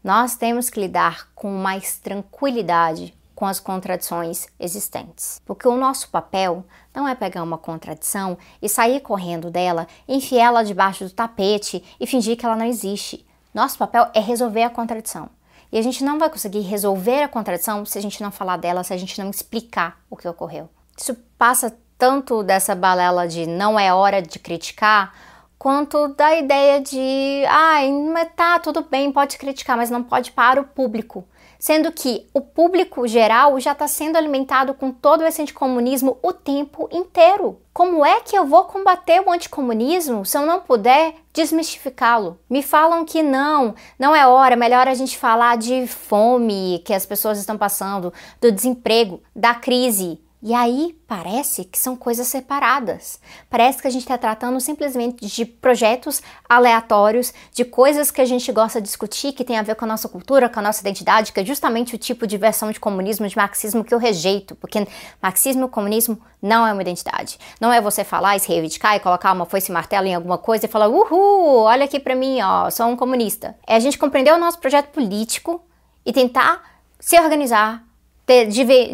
Nós 0.02 0.36
temos 0.36 0.70
que 0.70 0.80
lidar 0.80 1.28
com 1.34 1.50
mais 1.50 1.98
tranquilidade 1.98 3.14
com 3.38 3.46
as 3.46 3.60
contradições 3.60 4.48
existentes. 4.58 5.40
Porque 5.44 5.68
o 5.68 5.76
nosso 5.76 6.08
papel 6.08 6.64
não 6.92 7.06
é 7.06 7.14
pegar 7.14 7.44
uma 7.44 7.56
contradição 7.56 8.36
e 8.60 8.68
sair 8.68 9.00
correndo 9.00 9.48
dela, 9.48 9.86
enfiar 10.08 10.46
ela 10.46 10.64
debaixo 10.64 11.04
do 11.04 11.10
tapete 11.10 11.84
e 12.00 12.06
fingir 12.06 12.36
que 12.36 12.44
ela 12.44 12.56
não 12.56 12.66
existe. 12.66 13.24
Nosso 13.54 13.78
papel 13.78 14.08
é 14.12 14.18
resolver 14.18 14.64
a 14.64 14.70
contradição. 14.70 15.30
E 15.70 15.78
a 15.78 15.82
gente 15.82 16.02
não 16.02 16.18
vai 16.18 16.28
conseguir 16.30 16.62
resolver 16.62 17.22
a 17.22 17.28
contradição 17.28 17.84
se 17.84 17.96
a 17.96 18.02
gente 18.02 18.20
não 18.22 18.32
falar 18.32 18.56
dela, 18.56 18.82
se 18.82 18.92
a 18.92 18.96
gente 18.96 19.22
não 19.22 19.30
explicar 19.30 20.00
o 20.10 20.16
que 20.16 20.26
ocorreu. 20.26 20.68
Isso 20.96 21.14
passa 21.38 21.78
tanto 21.96 22.42
dessa 22.42 22.74
balela 22.74 23.28
de 23.28 23.46
não 23.46 23.78
é 23.78 23.92
hora 23.92 24.20
de 24.22 24.38
criticar, 24.38 25.12
quanto 25.58 26.08
da 26.08 26.36
ideia 26.36 26.80
de, 26.80 27.44
ai, 27.48 27.90
ah, 28.16 28.26
tá, 28.26 28.58
tudo 28.58 28.82
bem, 28.82 29.12
pode 29.12 29.38
criticar, 29.38 29.76
mas 29.76 29.90
não 29.90 30.02
pode 30.02 30.32
para 30.32 30.60
o 30.60 30.64
público 30.64 31.26
sendo 31.58 31.90
que 31.90 32.26
o 32.32 32.40
público 32.40 33.06
geral 33.08 33.58
já 33.58 33.72
está 33.72 33.88
sendo 33.88 34.16
alimentado 34.16 34.72
com 34.72 34.92
todo 34.92 35.24
esse 35.24 35.42
anticomunismo 35.42 36.16
o 36.22 36.32
tempo 36.32 36.88
inteiro. 36.92 37.60
Como 37.72 38.04
é 38.04 38.20
que 38.20 38.36
eu 38.36 38.46
vou 38.46 38.64
combater 38.64 39.20
o 39.20 39.30
anticomunismo 39.30 40.24
se 40.24 40.36
eu 40.38 40.46
não 40.46 40.60
puder 40.60 41.14
desmistificá-lo? 41.32 42.38
Me 42.48 42.62
falam 42.62 43.04
que 43.04 43.22
não, 43.22 43.74
não 43.98 44.14
é 44.14 44.26
hora, 44.26 44.56
melhor 44.56 44.86
a 44.86 44.94
gente 44.94 45.18
falar 45.18 45.56
de 45.56 45.86
fome 45.86 46.82
que 46.84 46.94
as 46.94 47.04
pessoas 47.04 47.38
estão 47.38 47.58
passando, 47.58 48.12
do 48.40 48.52
desemprego, 48.52 49.20
da 49.34 49.54
crise. 49.54 50.20
E 50.40 50.54
aí 50.54 50.96
parece 51.08 51.64
que 51.64 51.76
são 51.76 51.96
coisas 51.96 52.28
separadas. 52.28 53.18
Parece 53.50 53.82
que 53.82 53.88
a 53.88 53.90
gente 53.90 54.02
está 54.02 54.16
tratando 54.16 54.60
simplesmente 54.60 55.26
de 55.26 55.44
projetos 55.44 56.22
aleatórios, 56.48 57.34
de 57.52 57.64
coisas 57.64 58.12
que 58.12 58.20
a 58.20 58.24
gente 58.24 58.52
gosta 58.52 58.80
de 58.80 58.86
discutir, 58.86 59.32
que 59.32 59.42
tem 59.42 59.58
a 59.58 59.62
ver 59.62 59.74
com 59.74 59.84
a 59.84 59.88
nossa 59.88 60.08
cultura, 60.08 60.48
com 60.48 60.60
a 60.60 60.62
nossa 60.62 60.80
identidade, 60.80 61.32
que 61.32 61.40
é 61.40 61.44
justamente 61.44 61.96
o 61.96 61.98
tipo 61.98 62.24
de 62.24 62.36
versão 62.36 62.70
de 62.70 62.78
comunismo, 62.78 63.26
de 63.26 63.36
marxismo 63.36 63.82
que 63.82 63.92
eu 63.92 63.98
rejeito, 63.98 64.54
porque 64.54 64.86
marxismo 65.20 65.66
e 65.66 65.68
comunismo 65.68 66.20
não 66.40 66.64
é 66.64 66.72
uma 66.72 66.82
identidade. 66.82 67.36
Não 67.60 67.72
é 67.72 67.80
você 67.80 68.04
falar 68.04 68.36
e 68.36 68.40
se 68.40 68.46
reivindicar 68.46 68.94
e 68.94 69.00
colocar 69.00 69.32
uma 69.32 69.44
foice 69.44 69.72
e 69.72 69.74
martelo 69.74 70.06
em 70.06 70.14
alguma 70.14 70.38
coisa 70.38 70.66
e 70.66 70.68
falar, 70.68 70.88
uhul, 70.88 71.62
olha 71.62 71.84
aqui 71.84 71.98
para 71.98 72.14
mim, 72.14 72.40
ó, 72.42 72.70
sou 72.70 72.86
um 72.86 72.96
comunista. 72.96 73.56
É 73.66 73.74
a 73.74 73.80
gente 73.80 73.98
compreender 73.98 74.32
o 74.32 74.38
nosso 74.38 74.60
projeto 74.60 74.90
político 74.90 75.60
e 76.06 76.12
tentar 76.12 76.62
se 77.00 77.18
organizar 77.18 77.87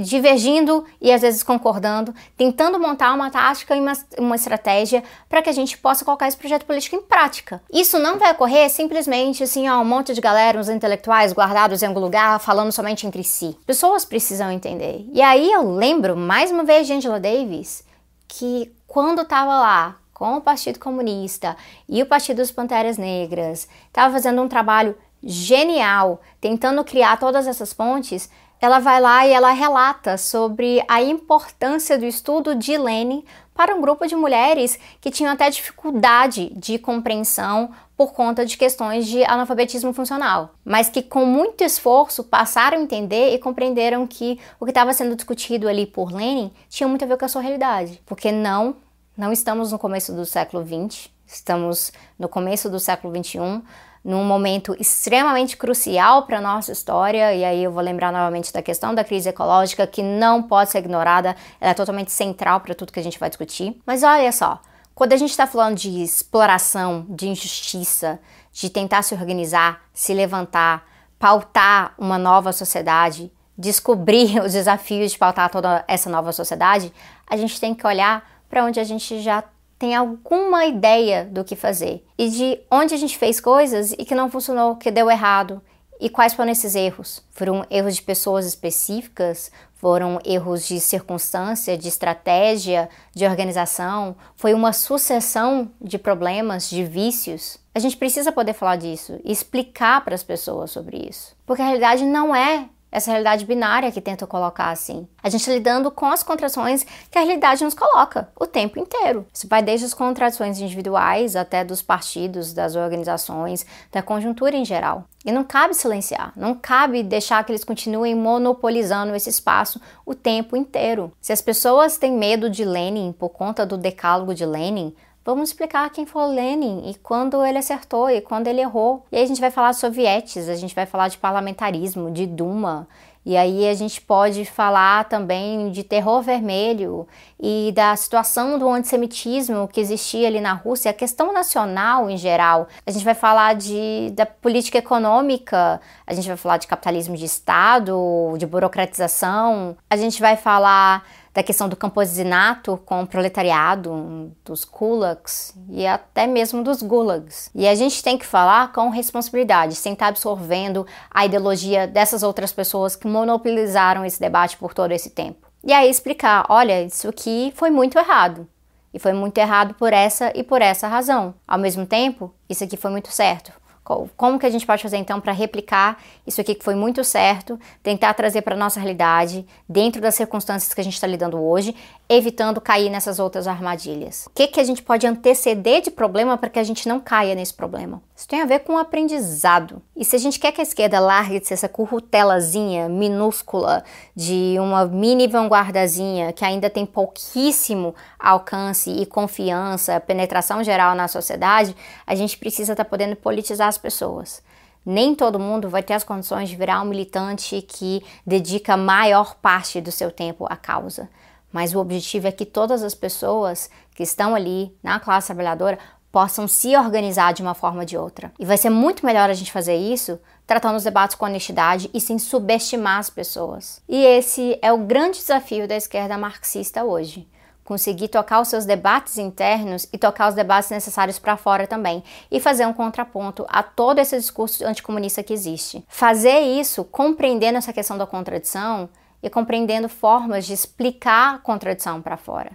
divergindo 0.05 0.85
e 1.01 1.13
às 1.13 1.23
vezes 1.23 1.43
concordando, 1.43 2.15
tentando 2.37 2.79
montar 2.79 3.13
uma 3.13 3.31
tática 3.31 3.75
e 3.77 3.81
uma, 3.81 3.93
uma 4.19 4.37
estratégia 4.37 5.03
para 5.29 5.43
que 5.43 5.51
a 5.51 5.53
gente 5.53 5.77
possa 5.79 6.05
colocar 6.05 6.29
esse 6.29 6.37
projeto 6.37 6.65
político 6.65 6.97
em 6.97 7.03
prática. 7.03 7.63
Isso 7.73 7.99
não 7.99 8.19
vai 8.19 8.33
ocorrer 8.33 8.71
simplesmente 8.71 9.43
assim, 9.43 9.69
ó, 9.69 9.81
um 9.81 9.85
monte 9.85 10.15
de 10.15 10.21
galera, 10.21 10.59
uns 10.59 10.69
intelectuais 10.69 11.33
guardados 11.33 11.83
em 11.83 11.87
algum 11.87 12.01
lugar, 12.01 12.39
falando 12.41 12.73
somente 12.73 13.07
entre 13.07 13.25
si. 13.25 13.57
Pessoas 13.67 14.05
precisam 14.05 14.51
entender. 14.51 15.05
E 15.13 15.21
aí 15.21 15.51
eu 15.51 15.75
lembro, 15.75 16.17
mais 16.17 16.51
uma 16.51 16.65
vez, 16.65 16.87
de 16.87 16.93
Angela 16.93 17.21
Davis, 17.21 17.85
que 18.29 18.73
quando 18.87 19.23
estava 19.23 19.59
lá 19.59 19.97
com 20.13 20.37
o 20.37 20.41
Partido 20.41 20.79
Comunista 20.79 21.57
e 21.89 22.01
o 22.01 22.07
Partido 22.07 22.37
dos 22.37 22.53
Panteras 22.53 22.97
Negras, 22.97 23.69
estava 23.89 24.13
fazendo 24.13 24.41
um 24.41 24.49
trabalho 24.49 24.97
genial, 25.23 26.21
tentando 26.41 26.85
criar 26.85 27.19
todas 27.19 27.47
essas 27.47 27.73
pontes, 27.73 28.31
ela 28.65 28.79
vai 28.79 28.99
lá 28.99 29.27
e 29.27 29.33
ela 29.33 29.53
relata 29.53 30.17
sobre 30.17 30.83
a 30.89 31.03
importância 31.03 31.99
do 31.99 32.07
estudo 32.07 32.55
de 32.55 32.79
Lenin 32.79 33.23
para 33.55 33.75
um 33.75 33.81
grupo 33.81 34.07
de 34.07 34.17
mulheres 34.17 34.79
que 35.03 35.11
tinham 35.11 35.33
até 35.33 35.51
dificuldade 35.51 36.51
de 36.57 36.79
compreensão 36.79 37.71
por 37.95 38.13
conta 38.13 38.45
de 38.45 38.57
questões 38.57 39.07
de 39.07 39.23
analfabetismo 39.25 39.93
funcional, 39.93 40.55
mas 40.65 40.89
que 40.89 41.03
com 41.03 41.27
muito 41.27 41.63
esforço 41.63 42.25
passaram 42.25 42.79
a 42.79 42.81
entender 42.81 43.35
e 43.35 43.39
compreenderam 43.39 44.07
que 44.07 44.41
o 44.59 44.65
que 44.65 44.71
estava 44.71 44.95
sendo 44.95 45.15
discutido 45.15 45.69
ali 45.69 45.85
por 45.85 46.11
Lenin 46.11 46.51
tinha 46.69 46.89
muito 46.89 47.05
a 47.05 47.07
ver 47.07 47.19
com 47.19 47.25
a 47.27 47.29
sua 47.29 47.43
realidade, 47.43 48.03
porque 48.07 48.33
não, 48.33 48.77
não 49.15 49.31
estamos 49.31 49.73
no 49.73 49.79
começo 49.79 50.13
do 50.13 50.25
século 50.25 50.65
XX, 50.65 51.11
estamos 51.27 51.93
no 52.19 52.29
começo 52.29 52.71
do 52.71 52.81
século 52.81 53.15
XXI, 53.15 53.63
num 54.05 54.23
momento 54.23 54.77
extremamente 54.79 55.57
crucial 55.57 56.25
para 56.25 56.37
a 56.37 56.41
nossa 56.41 56.71
história, 56.71 57.35
e 57.35 57.43
aí 57.43 57.65
eu 57.65 57.73
vou 57.73 57.83
lembrar 57.83 58.13
novamente 58.13 58.53
da 58.53 58.61
questão 58.61 58.95
da 58.95 59.03
crise 59.03 59.31
ecológica, 59.31 59.87
que 59.87 60.03
não 60.03 60.43
pode 60.43 60.71
ser 60.71 60.79
ignorada, 60.79 61.35
ela 61.59 61.71
é 61.71 61.75
totalmente 61.75 62.13
central 62.13 62.61
para 62.61 62.75
tudo 62.75 62.93
que 62.93 63.01
a 63.01 63.03
gente 63.03 63.19
vai 63.19 63.31
discutir. 63.31 63.81
Mas 63.87 64.03
olha 64.03 64.31
só, 64.31 64.61
quando 64.95 65.15
a 65.15 65.17
gente 65.17 65.31
está 65.31 65.47
falando 65.47 65.77
de 65.77 66.03
exploração, 66.03 67.07
de 67.09 67.29
injustiça, 67.29 68.21
de 68.53 68.69
tentar 68.69 69.03
se 69.03 69.15
organizar, 69.15 69.81
se 69.95 70.13
levantar, 70.13 70.87
pautar 71.19 71.95
uma 71.97 72.19
nova 72.19 72.53
sociedade, 72.53 73.33
descobrir 73.57 74.39
os 74.45 74.53
desafios 74.53 75.13
de 75.13 75.19
pautar 75.19 75.49
toda 75.49 75.83
essa 75.89 76.11
nova 76.11 76.31
sociedade, 76.31 76.93
a 77.27 77.39
gente 77.39 77.59
tem 77.59 77.75
que 77.75 77.87
olhar 77.87 78.23
para 78.51 78.65
onde 78.65 78.79
a 78.79 78.85
gente 78.85 79.21
já 79.21 79.43
tem 79.85 79.95
alguma 79.95 80.65
ideia 80.65 81.27
do 81.27 81.45
que 81.45 81.55
fazer 81.55 82.03
e 82.17 82.31
de 82.31 82.59
onde 82.71 82.95
a 82.95 82.97
gente 82.97 83.19
fez 83.19 83.39
coisas 83.39 83.93
e 83.93 83.99
que 83.99 84.15
não 84.15 84.31
funcionou, 84.31 84.77
que 84.77 84.91
deu 84.91 85.11
errado. 85.11 85.61
E 86.01 86.09
quais 86.09 86.33
foram 86.33 86.51
esses 86.51 86.75
erros? 86.75 87.23
Foram 87.31 87.67
erros 87.71 87.97
de 87.97 88.03
pessoas 88.03 88.47
específicas? 88.47 89.53
Foram 89.75 90.19
erros 90.25 90.67
de 90.67 90.81
circunstância, 90.81 91.77
de 91.77 91.87
estratégia, 91.87 92.89
de 93.15 93.27
organização? 93.27 94.17
Foi 94.35 94.55
uma 94.55 94.73
sucessão 94.73 95.71
de 95.79 95.99
problemas, 95.99 96.71
de 96.71 96.83
vícios? 96.83 97.59
A 97.75 97.79
gente 97.79 97.99
precisa 97.99 98.33
poder 98.33 98.55
falar 98.55 98.77
disso 98.77 99.21
e 99.23 99.31
explicar 99.31 100.03
para 100.03 100.15
as 100.15 100.23
pessoas 100.23 100.71
sobre 100.71 100.97
isso. 100.97 101.37
Porque 101.45 101.61
a 101.61 101.67
realidade 101.67 102.07
não 102.07 102.35
é 102.35 102.71
essa 102.95 103.11
realidade 103.11 103.45
binária 103.45 103.91
que 103.91 104.01
tenta 104.01 104.25
colocar 104.25 104.71
assim. 104.71 105.09
A 105.21 105.29
gente 105.29 105.51
lidando 105.51 105.91
com 105.91 106.07
as 106.07 106.23
contradições 106.23 106.87
que 107.11 107.19
a 107.19 107.23
realidade 107.23 107.65
nos 107.65 107.75
coloca 107.75 108.29
o 108.39 108.47
tempo 108.47 108.79
inteiro. 108.79 109.27
Isso 109.35 109.49
vai 109.49 109.61
desde 109.61 109.87
as 109.87 109.93
contradições 109.93 110.61
individuais 110.61 111.35
até 111.35 111.65
dos 111.65 111.83
partidos, 111.83 112.53
das 112.53 112.77
organizações, 112.77 113.67
da 113.91 114.01
conjuntura 114.01 114.57
em 114.57 114.65
geral. 114.65 115.07
E 115.25 115.33
não 115.33 115.43
cabe 115.43 115.75
silenciar, 115.75 116.33
não 116.37 116.55
cabe 116.55 117.03
deixar 117.03 117.43
que 117.43 117.51
eles 117.51 117.65
continuem 117.65 118.15
monopolizando 118.15 119.13
esse 119.17 119.29
espaço 119.29 119.81
o 120.07 120.15
tempo 120.15 120.57
inteiro. 120.57 121.11
Se 121.21 121.33
as 121.33 121.43
pessoas 121.43 121.99
têm 121.99 122.13
medo 122.13 122.49
de 122.49 122.65
Lenin 122.65 123.13
por 123.19 123.31
conta 123.31 123.67
do 123.67 123.77
decálogo 123.77 124.35
de 124.35 124.47
Lenin, 124.47 124.95
Vamos 125.25 125.49
explicar 125.49 125.89
quem 125.91 126.05
foi 126.05 126.27
Lenin 126.27 126.91
e 126.91 126.95
quando 126.97 127.43
ele 127.43 127.57
acertou 127.57 128.11
e 128.11 128.21
quando 128.21 128.47
ele 128.47 128.61
errou. 128.61 129.07
E 129.11 129.17
aí 129.17 129.23
a 129.23 129.27
gente 129.27 129.41
vai 129.41 129.51
falar 129.51 129.71
de 129.71 129.79
sovietes, 129.79 130.49
a 130.51 130.55
gente 130.55 130.75
vai 130.75 130.85
falar 130.85 131.09
de 131.09 131.17
parlamentarismo, 131.17 132.11
de 132.11 132.27
Duma. 132.27 132.87
E 133.27 133.39
aí 133.39 133.67
a 133.67 133.73
gente 133.73 134.03
pode 134.03 134.45
falar 134.45 135.05
também 135.05 135.71
de 135.71 135.83
terror 135.83 136.21
vermelho 136.21 137.09
e 137.41 137.73
da 137.75 137.97
situação 137.97 138.59
do 138.59 138.69
antissemitismo 138.69 139.67
que 139.67 139.81
existia 139.81 140.29
ali 140.29 140.43
na 140.43 140.53
Rússia, 140.53 140.91
a 140.91 140.95
questão 140.95 141.33
nacional 141.33 142.11
em 142.11 142.19
geral. 142.19 142.69
A 142.87 142.91
gente 142.91 143.05
vai 143.05 143.15
falar 143.15 143.55
de, 143.55 144.11
da 144.13 144.27
política 144.27 144.77
econômica, 144.77 145.81
a 146.07 146.13
gente 146.13 146.29
vai 146.29 146.37
falar 146.37 146.59
de 146.59 146.67
capitalismo 146.67 147.17
de 147.17 147.25
Estado, 147.25 147.97
de 148.37 148.47
burocratização, 148.47 149.75
a 149.89 149.97
gente 149.97 150.21
vai 150.21 150.37
falar 150.37 151.03
da 151.35 151.43
questão 151.43 151.69
do 151.69 151.75
campesinato 151.75 152.81
com 152.87 153.03
o 153.03 153.07
proletariado, 153.07 154.33
dos 154.45 154.65
kulaks 154.65 155.53
e 155.69 155.85
até 155.85 156.29
mesmo 156.29 156.63
dos 156.63 156.81
gulags. 156.81 157.51
E 157.53 157.67
a 157.67 157.75
gente 157.75 158.03
tem 158.03 158.17
que 158.17 158.25
falar 158.25 158.73
com 158.73 158.89
responsabilidade, 158.89 159.75
sem 159.75 159.95
estar 159.95 160.07
absorvendo 160.07 160.87
a 161.11 161.27
ideologia 161.27 161.89
dessas 161.89 162.23
outras 162.23 162.53
pessoas 162.53 162.95
que 162.95 163.09
monopolizaram 163.09 164.05
esse 164.05 164.21
debate 164.21 164.57
por 164.57 164.73
todo 164.73 164.93
esse 164.93 165.11
tempo. 165.11 165.49
E 165.65 165.73
aí 165.73 165.91
explicar, 165.91 166.47
olha, 166.49 166.83
isso 166.83 167.09
aqui 167.09 167.53
foi 167.57 167.71
muito 167.71 167.99
errado. 167.99 168.47
E 168.93 168.99
foi 169.01 169.13
muito 169.13 169.37
errado 169.39 169.75
por 169.75 169.93
essa 169.93 170.31
e 170.37 170.45
por 170.45 170.63
essa 170.63 170.87
razão. 170.87 171.35
Ao 171.49 171.59
mesmo 171.59 171.85
tempo, 171.85 172.33
isso 172.49 172.63
aqui 172.63 172.77
foi 172.77 172.93
muito 172.93 173.11
certo. 173.11 173.53
Como 173.85 174.39
que 174.39 174.47
a 174.47 174.51
gente 174.51 174.67
pode 174.67 174.83
fazer 174.83 174.97
então 174.97 175.21
para 175.21 175.33
replicar 175.33 176.03
isso 176.27 176.41
aqui 176.41 176.55
que 176.55 176.65
foi 176.65 176.75
muito 176.75 177.05
certo, 177.05 177.61
tentar 177.83 178.15
trazer 178.15 178.41
para 178.41 178.57
nossa 178.57 178.81
realidade, 178.81 179.47
dentro 179.69 180.01
das 180.01 180.15
circunstâncias 180.15 180.73
que 180.73 180.81
a 180.81 180.85
gente 180.85 180.95
está 180.95 181.07
lidando 181.07 181.39
hoje, 181.39 181.77
evitando 182.09 182.61
cair 182.61 182.91
nessas 182.91 183.19
outras 183.19 183.47
armadilhas? 183.47 184.27
O 184.27 184.31
que, 184.31 184.47
que 184.47 184.61
a 184.61 184.65
gente 184.65 184.83
pode 184.83 185.07
anteceder 185.07 185.81
de 185.81 185.91
problema 185.91 186.37
para 186.37 186.51
que 186.51 186.59
a 186.59 186.65
gente 186.65 186.89
não 186.89 187.01
caia 187.01 187.35
nesse 187.35 187.55
problema? 187.55 188.03
Isso 188.15 188.29
tem 188.29 188.43
a 188.43 188.47
ver 188.47 188.61
com 188.61 188.75
o 188.75 188.79
aprendizado. 188.79 189.83
E 189.97 190.05
se 190.05 190.15
a 190.15 190.19
gente 190.19 190.39
quer 190.39 190.53
que 190.53 190.61
a 190.61 190.65
esquerda 190.65 191.01
largue 191.01 191.41
de 191.41 191.47
ser 191.47 191.55
essa 191.55 191.69
currutelazinha 191.69 192.89
minúscula 192.89 193.83
de 194.15 194.57
uma 194.59 194.85
mini 194.87 195.27
vanguardazinha 195.27 196.33
que 196.33 196.45
ainda 196.45 196.69
tem 196.69 196.85
pouquíssimo 196.85 197.95
alcance 198.19 198.91
e 198.91 199.07
confiança, 199.07 199.99
penetração 200.01 200.63
geral 200.63 200.95
na 200.95 201.09
sociedade, 201.09 201.75
a 202.07 202.15
gente 202.15 202.37
precisa 202.37 202.73
estar 202.73 202.85
tá 202.85 202.91
podendo 202.91 203.17
politizar 203.17 203.69
as 203.69 203.79
pessoas 203.79 204.43
Nem 204.87 205.15
todo 205.15 205.39
mundo 205.39 205.69
vai 205.71 205.83
ter 205.83 205.95
as 205.95 206.05
condições 206.05 206.49
de 206.51 206.57
virar 206.57 206.83
um 206.83 206.85
militante 206.85 207.63
que 207.63 208.05
dedica 208.27 208.75
a 208.75 208.77
maior 208.77 209.35
parte 209.37 209.81
do 209.81 209.91
seu 209.91 210.11
tempo 210.11 210.47
à 210.49 210.57
causa. 210.57 211.09
Mas 211.55 211.73
o 211.73 211.79
objetivo 211.79 212.27
é 212.27 212.33
que 212.33 212.45
todas 212.45 212.83
as 212.83 212.97
pessoas 212.97 213.71
que 213.95 214.03
estão 214.03 214.35
ali 214.35 214.77
na 214.83 214.99
classe 214.99 215.29
trabalhadora 215.29 215.79
possam 216.11 216.49
se 216.49 216.77
organizar 216.77 217.33
de 217.33 217.43
uma 217.43 217.55
forma 217.55 217.81
ou 217.81 217.85
de 217.85 217.97
outra. 217.97 218.33
E 218.41 218.45
vai 218.45 218.57
ser 218.57 218.71
muito 218.71 219.07
melhor 219.07 219.31
a 219.31 219.35
gente 219.35 219.53
fazer 219.53 219.77
isso 219.77 220.19
tratando 220.49 220.77
os 220.77 220.83
debates 220.83 221.15
com 221.15 221.27
honestidade 221.27 221.89
e 221.95 222.01
sem 222.01 222.19
subestimar 222.19 222.99
as 222.99 223.09
pessoas. 223.09 223.81
E 223.89 224.05
esse 224.05 224.59
é 224.61 224.73
o 224.73 224.79
grande 224.79 225.19
desafio 225.19 225.69
da 225.69 225.77
esquerda 225.77 226.19
marxista 226.19 226.83
hoje 226.83 227.29
conseguir 227.65 228.09
tocar 228.09 228.41
os 228.41 228.49
seus 228.49 228.67
debates 228.67 229.17
internos 229.17 229.89
e 229.93 229.97
tocar 229.97 230.29
os 230.29 230.35
debates 230.35 230.71
necessários 230.71 231.19
para 231.19 231.37
fora 231.37 231.67
também 231.67 232.05
e 232.31 232.39
fazer 232.39 232.67
um 232.67 232.75
contraponto 232.75 233.47
a 233.49 233.63
todo 233.63 233.99
esse 234.01 234.17
discurso 234.17 234.67
anticomunista 234.67 235.23
que 235.23 235.33
existe. 235.33 235.83
Fazer 235.89 236.41
isso 236.41 236.85
compreendendo 236.85 237.57
essa 237.57 237.73
questão 237.73 237.97
da 237.97 238.07
contradição 238.07 238.89
e 239.25 239.31
compreendendo 239.31 239.89
formas 239.89 240.45
de 240.45 240.53
explicar 240.53 241.37
a 241.37 241.39
contradição 241.39 242.03
para 242.03 242.19
fora. 242.19 242.53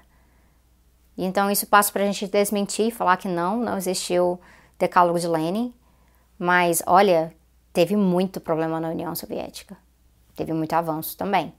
E 1.17 1.25
então 1.25 1.49
isso 1.49 1.65
passa 1.65 1.91
para 1.91 2.03
a 2.03 2.05
gente 2.05 2.27
desmentir, 2.27 2.91
falar 2.91 3.17
que 3.17 3.27
não, 3.27 3.57
não 3.57 3.75
existiu 3.75 4.39
decálogo 4.77 5.19
de 5.19 5.27
Lenin, 5.27 5.73
mas 6.37 6.83
olha, 6.85 7.33
teve 7.73 7.95
muito 7.95 8.39
problema 8.39 8.79
na 8.79 8.89
União 8.89 9.15
Soviética, 9.15 9.75
teve 10.35 10.53
muito 10.53 10.73
avanço 10.73 11.17
também 11.17 11.53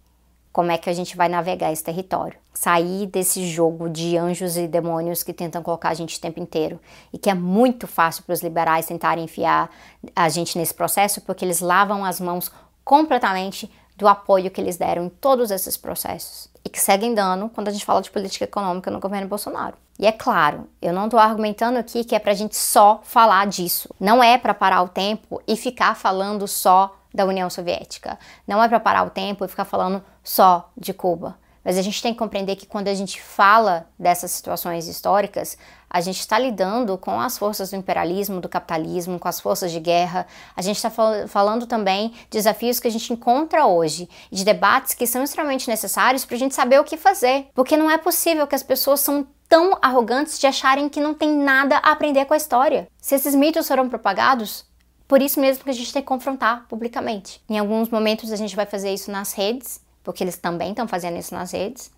como 0.53 0.73
é 0.73 0.79
que 0.79 0.91
a 0.91 0.93
gente 0.93 1.17
vai 1.17 1.29
navegar 1.29 1.73
esse 1.73 1.83
território. 1.83 2.37
Sair 2.53 3.07
desse 3.07 3.47
jogo 3.47 3.89
de 3.89 4.17
anjos 4.17 4.57
e 4.57 4.67
demônios 4.67 5.23
que 5.23 5.33
tentam 5.33 5.63
colocar 5.63 5.91
a 5.91 5.95
gente 5.95 6.19
o 6.19 6.21
tempo 6.21 6.41
inteiro 6.41 6.81
e 7.13 7.19
que 7.19 7.31
é 7.31 7.35
muito 7.35 7.87
fácil 7.87 8.25
para 8.25 8.33
os 8.33 8.43
liberais 8.43 8.87
tentarem 8.87 9.25
enfiar 9.25 9.71
a 10.15 10.29
gente 10.29 10.59
nesse 10.59 10.75
processo 10.75 11.21
porque 11.21 11.45
eles 11.45 11.61
lavam 11.61 12.05
as 12.05 12.21
mãos 12.21 12.51
completamente 12.85 13.71
do 14.01 14.09
apoio 14.09 14.51
que 14.51 14.61
eles 14.61 14.79
deram 14.79 15.05
em 15.05 15.09
todos 15.11 15.51
esses 15.51 15.77
processos 15.77 16.49
e 16.65 16.71
que 16.71 16.81
seguem 16.81 17.15
dando 17.15 17.51
quando 17.51 17.69
a 17.69 17.71
gente 17.71 17.85
fala 17.85 18.01
de 18.01 18.11
política 18.11 18.45
econômica 18.45 18.91
no 18.91 18.99
governo 18.99 19.29
Bolsonaro. 19.29 19.77
E 19.99 20.07
é 20.07 20.13
claro, 20.13 20.67
eu 20.81 20.93
não 20.93 21.05
estou 21.05 21.21
argumentando 21.21 21.79
aqui 21.79 22.03
que 22.03 22.15
é 22.15 22.19
para 22.19 22.33
a 22.33 22.35
gente 22.35 22.57
só 22.57 23.03
falar 23.05 23.47
disso. 23.47 23.95
Não 24.01 24.23
é 24.23 24.39
para 24.39 24.55
parar 24.55 24.83
o 24.83 24.89
tempo 24.89 25.43
e 25.47 25.55
ficar 25.55 25.95
falando 25.95 26.49
só 26.49 26.97
da 27.13 27.27
União 27.27 27.51
Soviética. 27.51 28.19
Não 28.49 28.65
é 28.65 28.69
para 28.69 28.81
parar 28.81 29.03
o 29.03 29.11
tempo 29.11 29.45
e 29.45 29.49
ficar 29.49 29.67
falando 29.67 30.03
só 30.25 30.71
de 30.75 30.95
Cuba. 30.95 31.37
Mas 31.65 31.77
a 31.77 31.83
gente 31.83 32.03
tem 32.03 32.13
que 32.13 32.19
compreender 32.19 32.57
que 32.57 32.67
quando 32.67 32.89
a 32.89 32.95
gente 32.95 33.21
fala 33.21 33.87
dessas 33.99 34.31
situações 34.31 34.89
históricas, 34.89 35.59
a 35.89 36.01
gente 36.01 36.21
está 36.21 36.39
lidando 36.39 36.97
com 36.97 37.21
as 37.21 37.37
forças 37.37 37.71
do 37.71 37.77
imperialismo, 37.77 38.41
do 38.41 38.49
capitalismo, 38.49 39.19
com 39.19 39.29
as 39.29 39.41
forças 39.41 39.73
de 39.73 39.81
guerra. 39.81 40.27
A 40.57 40.63
gente 40.63 40.77
está 40.77 40.89
fal 40.89 41.27
falando 41.27 41.67
também 41.67 42.11
de 42.11 42.39
desafios 42.39 42.79
que 42.79 42.89
a 42.89 42.91
gente 42.91 43.13
encontra 43.13 43.67
hoje, 43.67 44.09
de 44.31 44.45
debates 44.45 44.95
que 44.95 45.07
são 45.07 45.23
extremamente 45.23 45.69
necessários 45.69 46.25
para 46.25 46.37
a 46.37 46.39
gente 46.39 46.55
saber 46.55 46.81
o 46.81 46.85
que 46.85 46.97
fazer. 46.97 47.49
Porque 47.55 47.77
não 47.77 47.91
é 47.91 47.99
possível 47.99 48.47
que 48.47 48.55
as 48.55 48.63
pessoas 48.63 49.01
são 49.01 49.27
tão 49.49 49.77
arrogantes 49.83 50.39
de 50.39 50.47
acharem 50.47 50.89
que 50.89 51.01
não 51.01 51.13
tem 51.13 51.37
nada 51.37 51.79
a 51.79 51.91
aprender 51.91 52.25
com 52.25 52.35
a 52.35 52.37
história. 52.37 52.87
Se 52.99 53.17
esses 53.17 53.35
mitos 53.35 53.67
foram 53.67 53.89
propagados, 53.89 54.65
por 55.09 55.21
isso 55.21 55.41
mesmo 55.41 55.65
que 55.65 55.71
a 55.71 55.75
gente 55.75 55.93
tem 55.93 56.03
que 56.03 56.07
confrontar 56.07 56.67
publicamente. 56.69 57.43
Em 57.49 57.59
alguns 57.59 57.89
momentos 57.89 58.31
a 58.31 58.37
gente 58.37 58.55
vai 58.55 58.65
fazer 58.65 58.95
isso 58.95 59.11
nas 59.11 59.33
redes, 59.33 59.81
porque 60.03 60.25
eles 60.25 60.37
também 60.37 60.71
estão 60.71 60.87
fazendo 60.89 61.19
isso 61.19 61.35
nas 61.35 61.53
redes. 61.53 61.91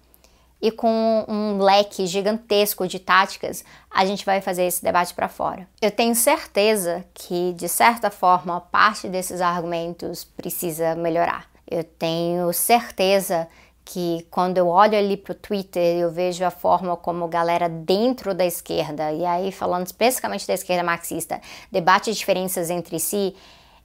E 0.60 0.70
com 0.70 1.24
um 1.26 1.58
leque 1.58 2.06
gigantesco 2.06 2.86
de 2.86 3.00
táticas, 3.00 3.64
a 3.90 4.04
gente 4.04 4.24
vai 4.24 4.40
fazer 4.40 4.64
esse 4.64 4.80
debate 4.80 5.12
para 5.12 5.28
fora. 5.28 5.68
Eu 5.80 5.90
tenho 5.90 6.14
certeza 6.14 7.04
que, 7.12 7.52
de 7.54 7.68
certa 7.68 8.10
forma, 8.10 8.60
parte 8.60 9.08
desses 9.08 9.40
argumentos 9.40 10.22
precisa 10.22 10.94
melhorar. 10.94 11.50
Eu 11.68 11.82
tenho 11.82 12.52
certeza 12.52 13.48
que 13.84 14.24
quando 14.30 14.58
eu 14.58 14.68
olho 14.68 14.96
ali 14.96 15.16
pro 15.16 15.34
Twitter, 15.34 15.98
eu 15.98 16.10
vejo 16.10 16.44
a 16.44 16.50
forma 16.50 16.96
como 16.96 17.26
galera 17.26 17.68
dentro 17.68 18.32
da 18.32 18.46
esquerda, 18.46 19.12
e 19.12 19.24
aí 19.24 19.50
falando 19.50 19.86
especificamente 19.86 20.46
da 20.46 20.54
esquerda 20.54 20.84
marxista, 20.84 21.40
debate 21.70 22.12
diferenças 22.12 22.70
entre 22.70 23.00
si, 23.00 23.34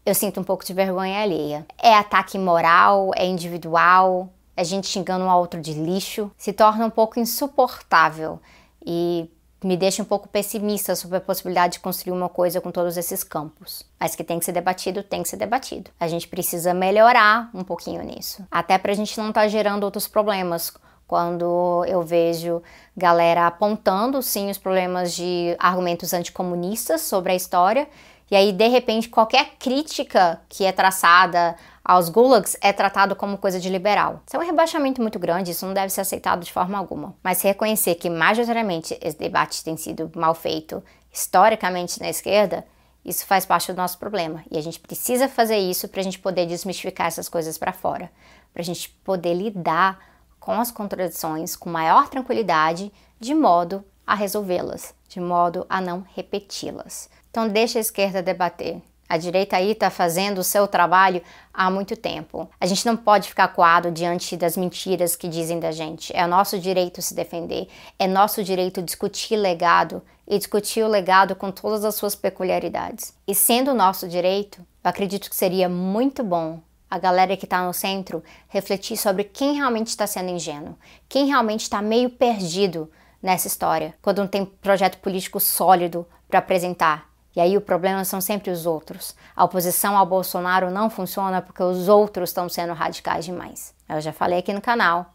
eu 0.09 0.15
sinto 0.15 0.39
um 0.39 0.43
pouco 0.43 0.63
de 0.63 0.73
vergonha 0.73 1.21
alheia. 1.21 1.65
É 1.77 1.93
ataque 1.93 2.39
moral, 2.39 3.11
é 3.15 3.25
individual, 3.25 4.29
é 4.55 4.63
gente 4.63 4.87
xingando 4.87 5.25
um 5.25 5.29
ao 5.29 5.39
outro 5.39 5.61
de 5.61 5.73
lixo, 5.73 6.31
se 6.37 6.53
torna 6.53 6.85
um 6.85 6.89
pouco 6.89 7.19
insuportável. 7.19 8.39
E 8.85 9.29
me 9.63 9.75
deixa 9.75 10.01
um 10.01 10.05
pouco 10.05 10.27
pessimista 10.27 10.95
sobre 10.95 11.17
a 11.17 11.21
possibilidade 11.21 11.73
de 11.73 11.79
construir 11.79 12.13
uma 12.13 12.29
coisa 12.29 12.61
com 12.61 12.71
todos 12.71 12.95
esses 12.95 13.23
campos. 13.23 13.83
Mas 13.99 14.15
que 14.15 14.23
tem 14.23 14.39
que 14.39 14.45
ser 14.45 14.51
debatido, 14.51 15.03
tem 15.03 15.23
que 15.23 15.29
ser 15.29 15.37
debatido. 15.37 15.91
A 15.99 16.07
gente 16.07 16.27
precisa 16.27 16.73
melhorar 16.73 17.49
um 17.53 17.63
pouquinho 17.63 18.01
nisso. 18.03 18.45
Até 18.49 18.77
para 18.77 18.91
a 18.91 18.95
gente 18.95 19.17
não 19.17 19.29
estar 19.29 19.41
tá 19.41 19.47
gerando 19.47 19.83
outros 19.83 20.07
problemas. 20.07 20.73
Quando 21.07 21.85
eu 21.87 22.01
vejo 22.01 22.61
galera 22.95 23.47
apontando, 23.47 24.21
sim, 24.21 24.49
os 24.49 24.57
problemas 24.57 25.13
de 25.13 25.55
argumentos 25.57 26.13
anticomunistas 26.13 27.01
sobre 27.01 27.31
a 27.31 27.35
história, 27.35 27.87
e 28.29 28.35
aí, 28.35 28.51
de 28.51 28.67
repente, 28.67 29.07
qualquer 29.07 29.55
crítica 29.57 30.41
que 30.49 30.65
é 30.65 30.71
traçada 30.71 31.55
aos 31.83 32.09
gulags 32.09 32.57
é 32.59 32.73
tratado 32.73 33.15
como 33.15 33.37
coisa 33.37 33.59
de 33.59 33.69
liberal. 33.69 34.21
Isso 34.27 34.35
é 34.35 34.39
um 34.39 34.45
rebaixamento 34.45 35.01
muito 35.01 35.17
grande, 35.17 35.51
isso 35.51 35.65
não 35.65 35.73
deve 35.73 35.89
ser 35.89 36.01
aceitado 36.01 36.43
de 36.43 36.51
forma 36.51 36.77
alguma. 36.77 37.15
Mas 37.23 37.41
reconhecer 37.41 37.95
que 37.95 38.09
majoritariamente 38.09 38.97
esse 39.01 39.17
debate 39.17 39.63
tem 39.63 39.77
sido 39.77 40.11
mal 40.13 40.35
feito 40.35 40.83
historicamente 41.11 42.01
na 42.01 42.09
esquerda, 42.09 42.65
isso 43.05 43.25
faz 43.25 43.45
parte 43.45 43.71
do 43.71 43.77
nosso 43.77 43.97
problema. 43.97 44.43
E 44.51 44.57
a 44.57 44.61
gente 44.61 44.81
precisa 44.81 45.29
fazer 45.29 45.57
isso 45.57 45.87
para 45.87 46.01
a 46.01 46.03
gente 46.03 46.19
poder 46.19 46.45
desmistificar 46.45 47.07
essas 47.07 47.29
coisas 47.29 47.57
para 47.57 47.71
fora, 47.71 48.11
para 48.51 48.61
a 48.61 48.65
gente 48.65 48.89
poder 49.05 49.33
lidar 49.33 49.97
com 50.37 50.59
as 50.59 50.69
contradições 50.69 51.55
com 51.55 51.69
maior 51.69 52.09
tranquilidade, 52.09 52.91
de 53.17 53.33
modo 53.33 53.83
a 54.05 54.13
resolvê-las, 54.13 54.93
de 55.07 55.21
modo 55.21 55.65
a 55.69 55.79
não 55.79 56.05
repeti-las. 56.13 57.09
Então 57.37 57.47
deixa 57.47 57.77
a 57.77 57.81
esquerda 57.81 58.19
debater. 58.19 58.81
A 59.07 59.15
direita 59.15 59.57
aí 59.57 59.73
está 59.73 59.91
fazendo 59.91 60.39
o 60.39 60.43
seu 60.43 60.67
trabalho 60.67 61.21
há 61.53 61.69
muito 61.69 61.95
tempo. 61.95 62.49
A 62.59 62.65
gente 62.65 62.83
não 62.83 62.97
pode 62.97 63.29
ficar 63.29 63.49
coado 63.49 63.91
diante 63.91 64.35
das 64.35 64.57
mentiras 64.57 65.15
que 65.15 65.27
dizem 65.27 65.59
da 65.59 65.71
gente. 65.71 66.11
É 66.17 66.25
nosso 66.25 66.57
direito 66.57 66.99
se 66.99 67.13
defender, 67.13 67.67
é 67.99 68.07
nosso 68.07 68.43
direito 68.43 68.81
discutir 68.81 69.35
legado 69.35 70.01
e 70.27 70.35
discutir 70.35 70.81
o 70.81 70.87
legado 70.87 71.35
com 71.35 71.51
todas 71.51 71.85
as 71.85 71.93
suas 71.93 72.15
peculiaridades. 72.15 73.13
E 73.27 73.35
sendo 73.35 73.71
nosso 73.71 74.07
direito, 74.07 74.57
eu 74.83 74.89
acredito 74.89 75.29
que 75.29 75.35
seria 75.35 75.69
muito 75.69 76.23
bom 76.23 76.59
a 76.89 76.97
galera 76.97 77.37
que 77.37 77.45
está 77.45 77.63
no 77.63 77.71
centro 77.71 78.23
refletir 78.47 78.97
sobre 78.97 79.23
quem 79.23 79.53
realmente 79.53 79.89
está 79.89 80.07
sendo 80.07 80.31
ingênuo, 80.31 80.75
quem 81.07 81.27
realmente 81.27 81.61
está 81.61 81.83
meio 81.83 82.09
perdido 82.09 82.91
nessa 83.21 83.45
história, 83.45 83.93
quando 84.01 84.17
não 84.17 84.27
tem 84.27 84.43
projeto 84.43 84.97
político 84.97 85.39
sólido 85.39 86.03
para 86.27 86.39
apresentar 86.39 87.07
e 87.37 87.39
aí 87.39 87.55
o 87.55 87.61
problema 87.61 88.03
são 88.03 88.19
sempre 88.19 88.49
os 88.49 88.65
outros. 88.65 89.15
A 89.35 89.43
oposição 89.43 89.95
ao 89.95 90.07
Bolsonaro 90.07 90.71
não 90.71 90.89
funciona 90.89 91.39
porque 91.39 91.61
os 91.61 91.87
outros 91.87 92.31
estão 92.31 92.49
sendo 92.49 92.73
radicais 92.73 93.25
demais. 93.25 93.75
Eu 93.87 94.01
já 94.01 94.11
falei 94.11 94.39
aqui 94.39 94.51
no 94.51 94.59
canal, 94.59 95.13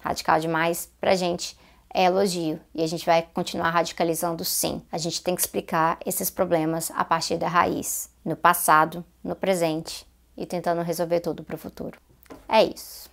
radical 0.00 0.38
demais 0.38 0.88
pra 1.00 1.16
gente 1.16 1.58
é 1.92 2.04
elogio 2.04 2.60
e 2.72 2.84
a 2.84 2.86
gente 2.86 3.04
vai 3.04 3.26
continuar 3.34 3.70
radicalizando 3.70 4.44
sim. 4.44 4.80
A 4.92 4.96
gente 4.96 5.20
tem 5.20 5.34
que 5.34 5.40
explicar 5.40 5.98
esses 6.06 6.30
problemas 6.30 6.92
a 6.94 7.04
partir 7.04 7.36
da 7.36 7.48
raiz, 7.48 8.10
no 8.24 8.36
passado, 8.36 9.04
no 9.24 9.34
presente 9.34 10.06
e 10.36 10.46
tentando 10.46 10.82
resolver 10.82 11.18
tudo 11.18 11.42
para 11.42 11.56
o 11.56 11.58
futuro. 11.58 11.98
É 12.48 12.62
isso. 12.62 13.10